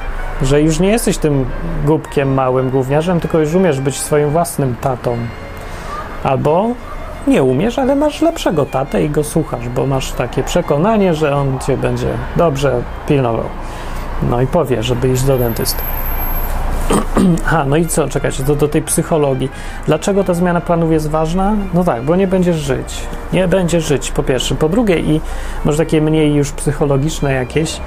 [0.42, 1.47] że już nie jesteś tym
[1.85, 5.16] głupkiem małym gówniarzem, tylko już umiesz być swoim własnym tatą.
[6.25, 6.68] Albo
[7.27, 11.59] nie umiesz, ale masz lepszego tatę i go słuchasz, bo masz takie przekonanie, że on
[11.66, 13.44] cię będzie dobrze pilnował.
[14.31, 15.83] No i powie, żeby iść do dentysty.
[17.57, 19.49] A, no i co, czekajcie, do, do tej psychologii.
[19.87, 21.55] Dlaczego ta zmiana planów jest ważna?
[21.75, 23.01] No tak, bo nie będziesz żyć.
[23.33, 24.55] Nie będziesz żyć, po pierwsze.
[24.55, 25.21] Po drugie, i
[25.65, 27.81] może takie mniej już psychologiczne jakieś,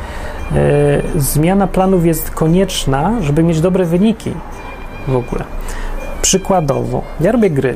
[0.51, 4.33] yy, zmiana planów jest konieczna, żeby mieć dobre wyniki
[5.07, 5.43] w ogóle.
[6.21, 7.75] Przykładowo, ja robię gry,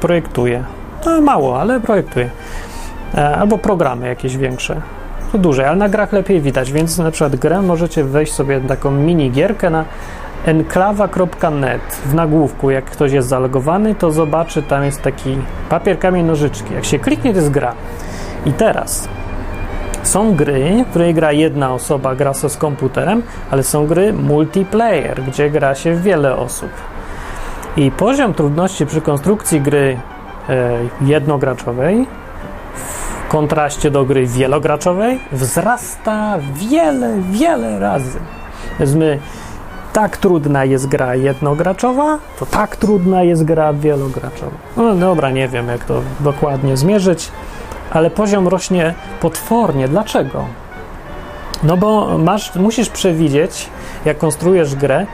[0.00, 0.64] projektuję.
[1.06, 2.30] No, mało, ale projektuję.
[3.14, 4.80] E, albo programy jakieś większe
[5.34, 8.90] to duże, ale na grach lepiej widać, więc na przykład grę możecie wejść sobie taką
[8.90, 9.84] mini gierkę na
[10.46, 16.74] enklawa.net w nagłówku, jak ktoś jest zalogowany, to zobaczy, tam jest taki papier, kamień, nożyczki.
[16.74, 17.74] Jak się kliknie, to jest gra.
[18.46, 19.08] I teraz
[20.02, 25.50] są gry, w której gra jedna osoba, gra z komputerem, ale są gry multiplayer, gdzie
[25.50, 26.70] gra się wiele osób.
[27.76, 29.98] I poziom trudności przy konstrukcji gry
[30.48, 32.06] e, jednograczowej
[32.74, 38.18] w kontraście do gry wielograczowej wzrasta wiele, wiele razy.
[38.78, 39.18] Więc my
[39.94, 44.56] tak trudna jest gra jednograczowa, to tak trudna jest gra wielograczowa.
[44.76, 47.28] No dobra, nie wiem jak to dokładnie zmierzyć,
[47.90, 49.88] ale poziom rośnie potwornie.
[49.88, 50.44] Dlaczego?
[51.62, 53.68] No bo masz, musisz przewidzieć,
[54.04, 55.06] jak konstruujesz grę,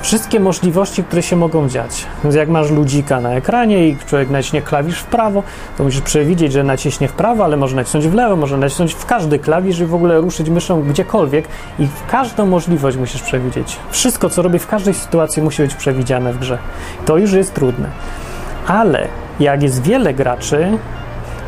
[0.00, 2.06] wszystkie możliwości, które się mogą dziać.
[2.24, 5.42] Więc jak masz ludzika na ekranie i człowiek naciśnie klawisz w prawo,
[5.78, 9.06] to musisz przewidzieć, że naciśnie w prawo, ale może nacisnąć w lewo, może nacisnąć w
[9.06, 13.76] każdy klawisz i w ogóle ruszyć myszą gdziekolwiek i każdą możliwość musisz przewidzieć.
[13.90, 16.58] Wszystko, co robi w każdej sytuacji musi być przewidziane w grze.
[17.04, 17.88] To już jest trudne.
[18.66, 19.08] Ale
[19.40, 20.78] jak jest wiele graczy,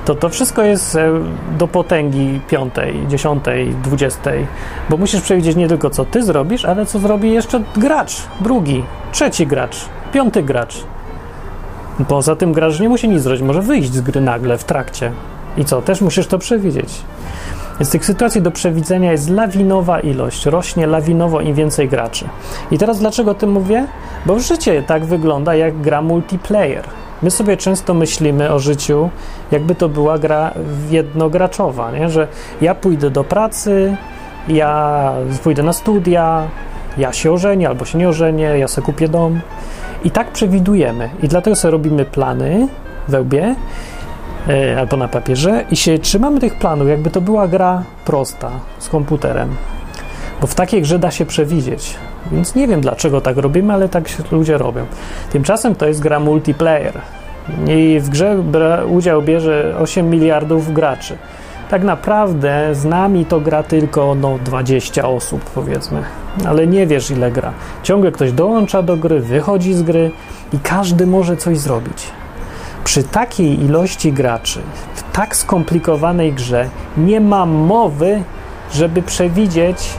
[0.05, 1.11] to to wszystko jest e,
[1.59, 4.47] do potęgi piątej, dziesiątej, dwudziestej,
[4.91, 9.47] bo musisz przewidzieć nie tylko co ty zrobisz, ale co zrobi jeszcze gracz, drugi, trzeci
[9.47, 9.77] gracz,
[10.13, 10.85] piąty gracz.
[12.09, 15.13] Poza tym gracz nie musi nic zrobić, może wyjść z gry nagle w trakcie.
[15.57, 17.03] I co, też musisz to przewidzieć.
[17.81, 22.29] Więc tych sytuacji do przewidzenia jest lawinowa ilość, rośnie lawinowo im więcej graczy.
[22.71, 23.87] I teraz dlaczego o tym mówię?
[24.27, 26.85] Bo życie tak wygląda jak gra multiplayer.
[27.25, 29.11] My sobie często myślimy o życiu,
[29.51, 30.53] jakby to była gra
[30.91, 32.09] jednograczowa, nie?
[32.09, 32.29] że
[32.61, 33.97] ja pójdę do pracy,
[34.49, 36.49] ja pójdę na studia,
[36.99, 39.41] ja się ożenię albo się nie ożenię, ja sobie kupię dom.
[40.05, 41.11] I tak przewidujemy.
[41.23, 42.69] I dlatego sobie robimy plany
[43.09, 43.55] we łbie
[44.47, 48.89] yy, albo na papierze i się trzymamy tych planów, jakby to była gra prosta z
[48.89, 49.57] komputerem.
[50.41, 51.95] Bo w takiej grze da się przewidzieć.
[52.33, 54.87] Więc nie wiem dlaczego tak robimy, ale tak się ludzie robią.
[55.33, 57.01] Tymczasem to jest gra multiplayer.
[57.69, 58.37] I w grze
[58.89, 61.19] udział bierze 8 miliardów graczy.
[61.71, 66.03] Tak naprawdę z nami to gra tylko no, 20 osób, powiedzmy,
[66.47, 67.53] ale nie wiesz ile gra.
[67.83, 70.11] Ciągle ktoś dołącza do gry, wychodzi z gry
[70.53, 72.07] i każdy może coś zrobić.
[72.85, 74.61] Przy takiej ilości graczy,
[74.95, 78.23] w tak skomplikowanej grze, nie ma mowy,
[78.73, 79.91] żeby przewidzieć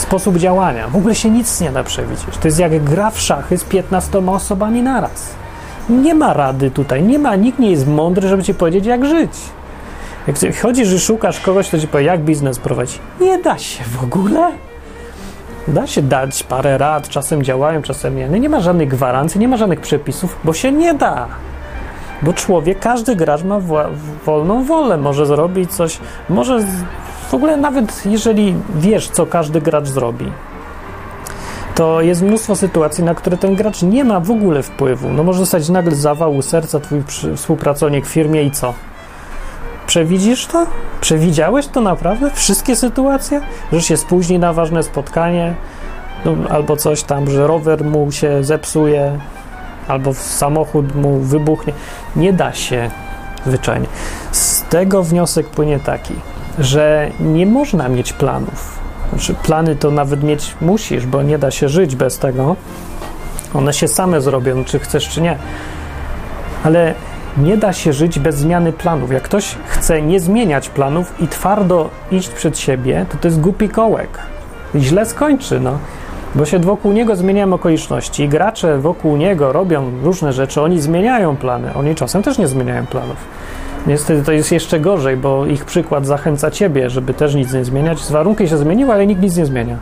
[0.00, 0.88] sposób działania.
[0.88, 2.36] W ogóle się nic nie da przewidzieć.
[2.40, 5.30] To jest jak gra w szachy z 15 osobami naraz.
[5.88, 9.32] Nie ma rady tutaj, nie ma, nikt nie jest mądry, żeby ci powiedzieć, jak żyć.
[10.26, 12.98] Jak chodzisz i szukasz kogoś, kto ci powie, jak biznes prowadzić.
[13.20, 14.52] Nie da się w ogóle.
[15.68, 18.28] Da się dać parę rad, czasem działają, czasem nie.
[18.28, 21.28] No nie ma żadnych gwarancji, nie ma żadnych przepisów, bo się nie da.
[22.22, 23.60] Bo człowiek, każdy gracz ma
[24.26, 25.98] wolną wolę, może zrobić coś,
[26.28, 26.64] może
[27.30, 30.32] w ogóle nawet jeżeli wiesz, co każdy gracz zrobi,
[31.74, 35.10] to jest mnóstwo sytuacji, na które ten gracz nie ma w ogóle wpływu.
[35.10, 37.02] No może zostać nagle zawału serca twój
[37.36, 38.74] współpracownik w firmie i co?
[39.86, 40.66] Przewidzisz to?
[41.00, 42.30] Przewidziałeś to naprawdę?
[42.30, 43.40] Wszystkie sytuacje?
[43.72, 45.54] Że się spóźni na ważne spotkanie,
[46.24, 49.18] no, albo coś tam, że rower mu się zepsuje,
[49.88, 51.72] albo samochód mu wybuchnie.
[52.16, 52.90] Nie da się
[53.46, 53.86] zwyczajnie.
[54.32, 56.14] Z tego wniosek płynie taki,
[56.60, 58.78] że nie można mieć planów.
[59.10, 62.56] Znaczy, plany to nawet mieć musisz, bo nie da się żyć bez tego.
[63.54, 65.38] One się same zrobią, czy chcesz, czy nie.
[66.64, 66.94] Ale
[67.38, 69.12] nie da się żyć bez zmiany planów.
[69.12, 73.68] Jak ktoś chce nie zmieniać planów i twardo iść przed siebie, to to jest głupi
[73.68, 74.18] kołek.
[74.74, 75.78] I źle skończy, no.
[76.34, 78.28] Bo się wokół niego zmieniają okoliczności.
[78.28, 81.74] Gracze wokół niego robią różne rzeczy, oni zmieniają plany.
[81.74, 83.16] Oni czasem też nie zmieniają planów.
[83.86, 87.98] Niestety to jest jeszcze gorzej, bo ich przykład zachęca ciebie, żeby też nic nie zmieniać.
[88.10, 89.76] Warunki się zmieniły, ale nikt nic nie zmienia.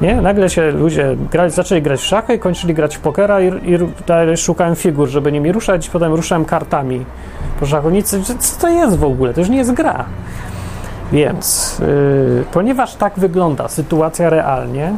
[0.00, 0.20] Nie?
[0.20, 4.76] Nagle się ludzie grali, zaczęli grać w szachy, kończyli grać w pokera i, i szukałem
[4.76, 7.04] figur, żeby nimi ruszać, potem ruszałem kartami
[7.60, 8.22] po szachownicy.
[8.38, 9.34] Co to jest w ogóle?
[9.34, 10.04] To już nie jest gra.
[11.12, 14.94] Więc, yy, ponieważ tak wygląda sytuacja realnie,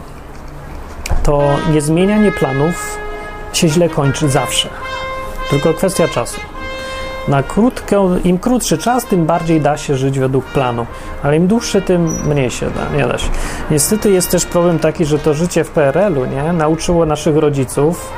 [1.23, 2.99] to niezmienianie planów
[3.53, 4.69] się źle kończy zawsze.
[5.51, 6.41] Tylko kwestia czasu.
[7.29, 10.87] Na krótką, im krótszy czas, tym bardziej da się żyć według planu,
[11.23, 13.29] ale im dłuższy, tym mniej się da, nie da się.
[13.71, 18.13] Niestety jest też problem taki, że to życie w PRL-u nie, nauczyło naszych rodziców,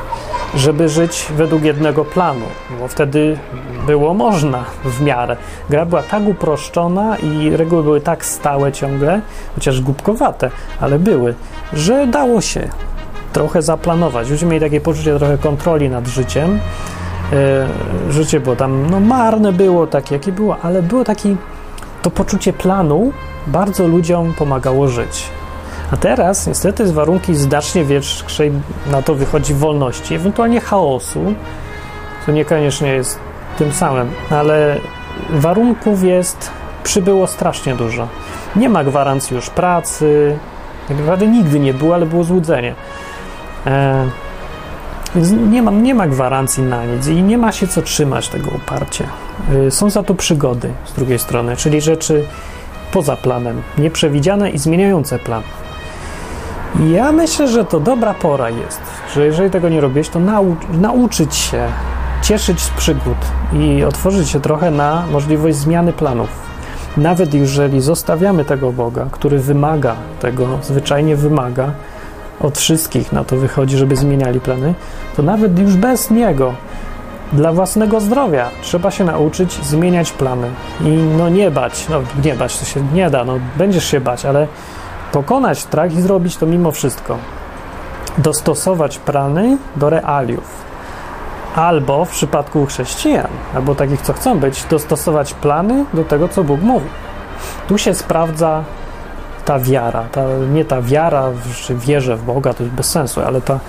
[0.55, 2.45] żeby żyć według jednego planu,
[2.81, 3.39] bo wtedy
[3.87, 5.37] było można w miarę.
[5.71, 9.21] Gra była tak uproszczona i reguły były tak stałe ciągle,
[9.55, 10.51] chociaż głupkowate,
[10.81, 11.35] ale były,
[11.73, 12.69] że dało się
[13.33, 14.31] trochę zaplanować.
[14.31, 16.61] Ludzie mieli takie poczucie trochę kontroli nad życiem
[18.11, 21.37] życie było tam, no marne było takie, jakie było, ale było taki,
[22.03, 23.13] to poczucie planu
[23.47, 25.31] bardzo ludziom pomagało żyć.
[25.93, 28.53] A teraz niestety z warunki znacznie większej
[28.91, 31.35] na to wychodzi wolności, ewentualnie chaosu,
[32.27, 33.19] co niekoniecznie jest
[33.59, 34.77] tym samym, ale
[35.31, 36.51] warunków jest,
[36.83, 38.09] przybyło strasznie dużo.
[38.57, 40.39] Nie ma gwarancji już pracy,
[40.89, 42.75] tak naprawdę nigdy nie było, ale było złudzenie.
[43.67, 44.05] E,
[45.15, 48.51] więc nie ma, nie ma gwarancji na nic i nie ma się co trzymać tego
[48.51, 49.05] uparcie.
[49.67, 52.27] Y, są za to przygody z drugiej strony, czyli rzeczy
[52.93, 55.43] poza planem, nieprzewidziane i zmieniające plan.
[56.93, 58.81] Ja myślę, że to dobra pora jest,
[59.15, 61.69] że jeżeli tego nie robisz, to nau nauczyć się
[62.23, 63.17] cieszyć z przygód
[63.53, 66.29] i otworzyć się trochę na możliwość zmiany planów.
[66.97, 71.71] Nawet jeżeli zostawiamy tego Boga, który wymaga tego, zwyczajnie wymaga,
[72.41, 74.75] od wszystkich na to wychodzi, żeby zmieniali plany,
[75.17, 76.55] to nawet już bez niego,
[77.33, 80.89] dla własnego zdrowia, trzeba się nauczyć zmieniać plany i
[81.19, 84.47] no nie bać, no nie bać to się nie da, no będziesz się bać, ale
[85.13, 87.19] pokonać strach i zrobić to mimo wszystko.
[88.19, 90.61] Dostosować plany do realiów.
[91.55, 96.63] Albo w przypadku chrześcijan, albo takich, co chcą być, dostosować plany do tego, co Bóg
[96.63, 96.87] mówi.
[97.69, 98.65] Tu się sprawdza
[99.45, 101.31] ta wiara, ta, nie ta wiara,
[101.67, 103.61] że wierzę w Boga, to jest bez sensu, ale ta,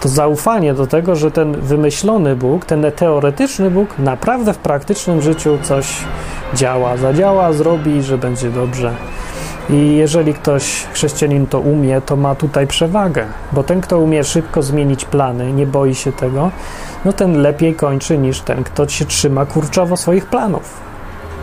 [0.00, 5.58] to zaufanie do tego, że ten wymyślony Bóg, ten teoretyczny Bóg naprawdę w praktycznym życiu
[5.62, 5.86] coś
[6.54, 8.92] działa, zadziała, zrobi, że będzie dobrze.
[9.70, 14.62] I jeżeli ktoś, chrześcijanin to umie, to ma tutaj przewagę, bo ten, kto umie szybko
[14.62, 16.50] zmienić plany, nie boi się tego,
[17.04, 20.80] no ten lepiej kończy niż ten, kto się trzyma kurczowo swoich planów.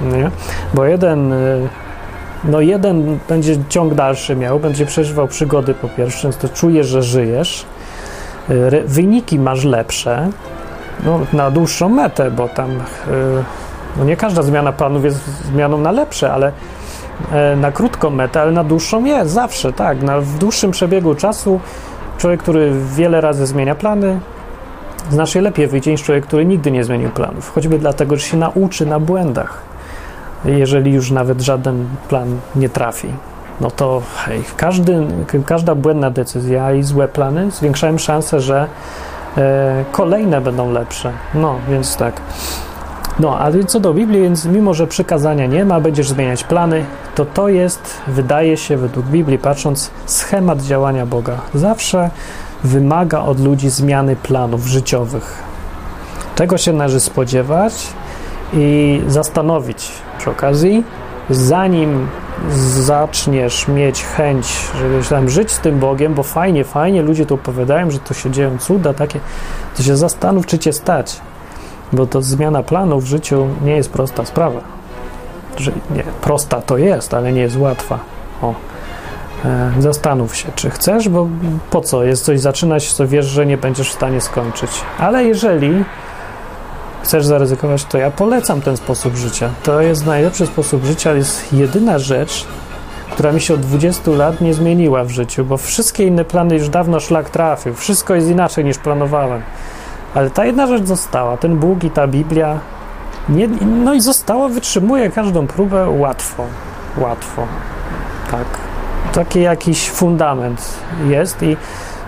[0.02, 0.32] Nie?
[0.74, 1.70] Bo jeden y,
[2.44, 7.66] no jeden będzie ciąg dalszy miał, będzie przeżywał przygody po pierwsze, to czujesz, że żyjesz,
[8.86, 10.30] wyniki masz lepsze,
[11.04, 12.74] no, na dłuższą metę, bo tam y,
[13.98, 16.52] no nie każda zmiana planów jest zmianą na lepsze, ale
[17.32, 20.02] e, na krótką metę, ale na dłuższą jest zawsze, tak.
[20.02, 21.60] Na, w dłuższym przebiegu czasu
[22.18, 24.20] człowiek, który wiele razy zmienia plany,
[25.10, 28.86] znacznie lepiej wyjdzie niż człowiek, który nigdy nie zmienił planów, choćby dlatego, że się nauczy
[28.86, 29.71] na błędach
[30.46, 33.08] jeżeli już nawet żaden plan nie trafi.
[33.62, 35.08] No to hej, każdy,
[35.46, 38.68] każda błędna decyzja i złe plany zwiększają szanse, że
[39.38, 41.12] e, kolejne będą lepsze.
[41.34, 42.22] No, więc tak.
[43.20, 46.86] No, ale co do Biblii, więc mimo, że przykazania nie ma, będziesz zmieniać plany,
[47.16, 51.38] to to jest, wydaje się, według Biblii patrząc, schemat działania Boga.
[51.54, 52.10] Zawsze
[52.64, 55.44] wymaga od ludzi zmiany planów życiowych.
[56.36, 57.74] Czego się należy spodziewać
[58.54, 60.84] i zastanowić, przy okazji,
[61.30, 62.08] zanim
[62.80, 64.46] zaczniesz mieć chęć,
[64.80, 68.32] żeby tam żyć z tym Bogiem, bo fajnie, fajnie, ludzie tu opowiadają, że to się
[68.32, 69.20] dzieją cuda takie,
[69.78, 71.22] to się zastanów, czy cię stać,
[71.94, 74.60] bo to zmiana planu w życiu nie jest prosta sprawa.
[75.58, 78.00] Że nie, prosta to jest, ale nie jest łatwa.
[78.42, 78.54] O.
[79.46, 81.28] E, zastanów się, czy chcesz, bo
[81.70, 84.72] po co jest coś zaczynać, co wiesz, że nie będziesz w stanie skończyć.
[85.00, 85.84] Ale jeżeli
[87.04, 89.50] chcesz zaryzykować, to ja polecam ten sposób życia.
[89.64, 92.46] To jest najlepszy sposób życia, jest jedyna rzecz,
[93.12, 96.70] która mi się od 20 lat nie zmieniła w życiu, bo wszystkie inne plany już
[96.70, 97.74] dawno szlak trafił.
[97.74, 99.42] Wszystko jest inaczej niż planowałem.
[100.14, 102.60] Ale ta jedna rzecz została, ten Bóg i ta Biblia.
[103.30, 103.48] Nie,
[103.84, 106.46] no i została, wytrzymuje każdą próbę łatwo.
[106.98, 107.48] Łatwo.
[108.32, 108.46] Tak.
[109.14, 110.74] Taki jakiś fundament
[111.08, 111.58] jest i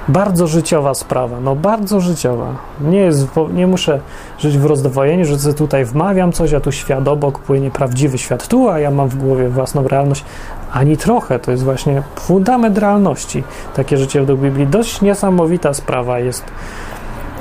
[0.08, 2.56] bardzo życiowa sprawa, no bardzo życiowa.
[2.82, 4.00] Nie, jest, nie muszę
[4.40, 8.48] żyć w rozdwojeniu, że sobie tutaj wmawiam coś, a tu świat obok płynie prawdziwy świat
[8.48, 10.26] tu, a ja mam w głowie własną realność.
[10.72, 13.44] Ani trochę, to jest właśnie fundament realności.
[13.76, 14.68] Takie życie według Biblii.
[14.68, 16.44] Dość niesamowita sprawa jest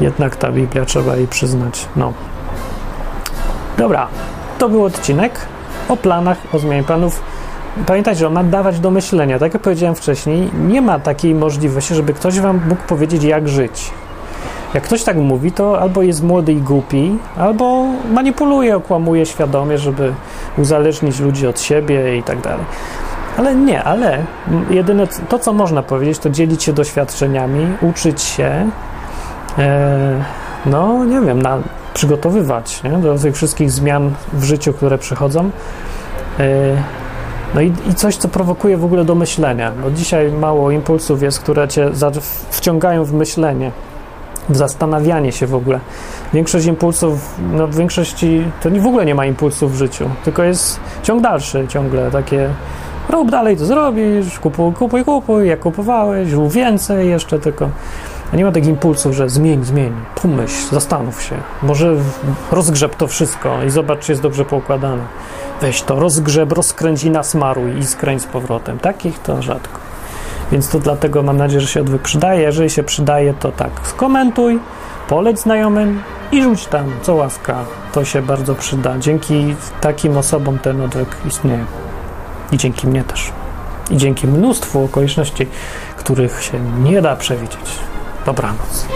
[0.00, 1.88] jednak ta Biblia, trzeba jej przyznać.
[1.96, 2.12] No.
[3.78, 4.08] Dobra,
[4.58, 5.32] to był odcinek
[5.88, 7.22] o planach, o zmianie planów
[7.86, 9.38] pamiętajcie, że ma dawać do myślenia.
[9.38, 13.90] Tak jak powiedziałem wcześniej, nie ma takiej możliwości, żeby ktoś wam mógł powiedzieć, jak żyć.
[14.74, 20.12] Jak ktoś tak mówi, to albo jest młody i głupi, albo manipuluje, okłamuje świadomie, żeby
[20.58, 22.64] uzależnić ludzi od siebie i tak dalej.
[23.38, 24.18] Ale nie, ale
[24.70, 28.70] jedyne to, co można powiedzieć, to dzielić się doświadczeniami, uczyć się,
[29.58, 30.24] e,
[30.66, 31.58] no nie wiem, na,
[31.94, 35.50] przygotowywać nie, do tych wszystkich zmian w życiu, które przychodzą.
[36.40, 36.42] E,
[37.54, 41.40] no i, i, coś, co prowokuje w ogóle do myślenia, bo dzisiaj mało impulsów jest,
[41.40, 41.90] które cię
[42.50, 43.70] wciągają w myślenie,
[44.48, 45.80] w zastanawianie się w ogóle.
[46.32, 50.80] Większość impulsów, no w większości to w ogóle nie ma impulsów w życiu, tylko jest
[51.02, 52.48] ciąg dalszy ciągle, takie
[53.08, 57.68] rób dalej, to zrobisz, kupuj, kupuj, kupuj, jak kupowałeś, rób więcej jeszcze tylko.
[58.32, 59.92] A nie ma takich impulsów, że zmień, zmień,
[60.22, 61.94] pomyśl, zastanów się, może
[62.52, 65.02] rozgrzeb to wszystko i zobacz, czy jest dobrze poukładane
[65.62, 68.78] weź to, rozgrzeb, rozkręć i nasmaruj i skręć z powrotem.
[68.78, 69.80] Takich to rzadko.
[70.52, 72.42] Więc to dlatego mam nadzieję, że się odwyk przydaje.
[72.42, 74.58] Jeżeli się przydaje, to tak, skomentuj,
[75.08, 76.02] poleć znajomym
[76.32, 77.64] i rzuć tam, co łaska.
[77.92, 78.98] To się bardzo przyda.
[78.98, 81.64] Dzięki takim osobom ten odwyk istnieje.
[82.52, 83.32] I dzięki mnie też.
[83.90, 85.46] I dzięki mnóstwu okoliczności,
[85.96, 87.78] których się nie da przewidzieć.
[88.26, 88.86] Dobranoc.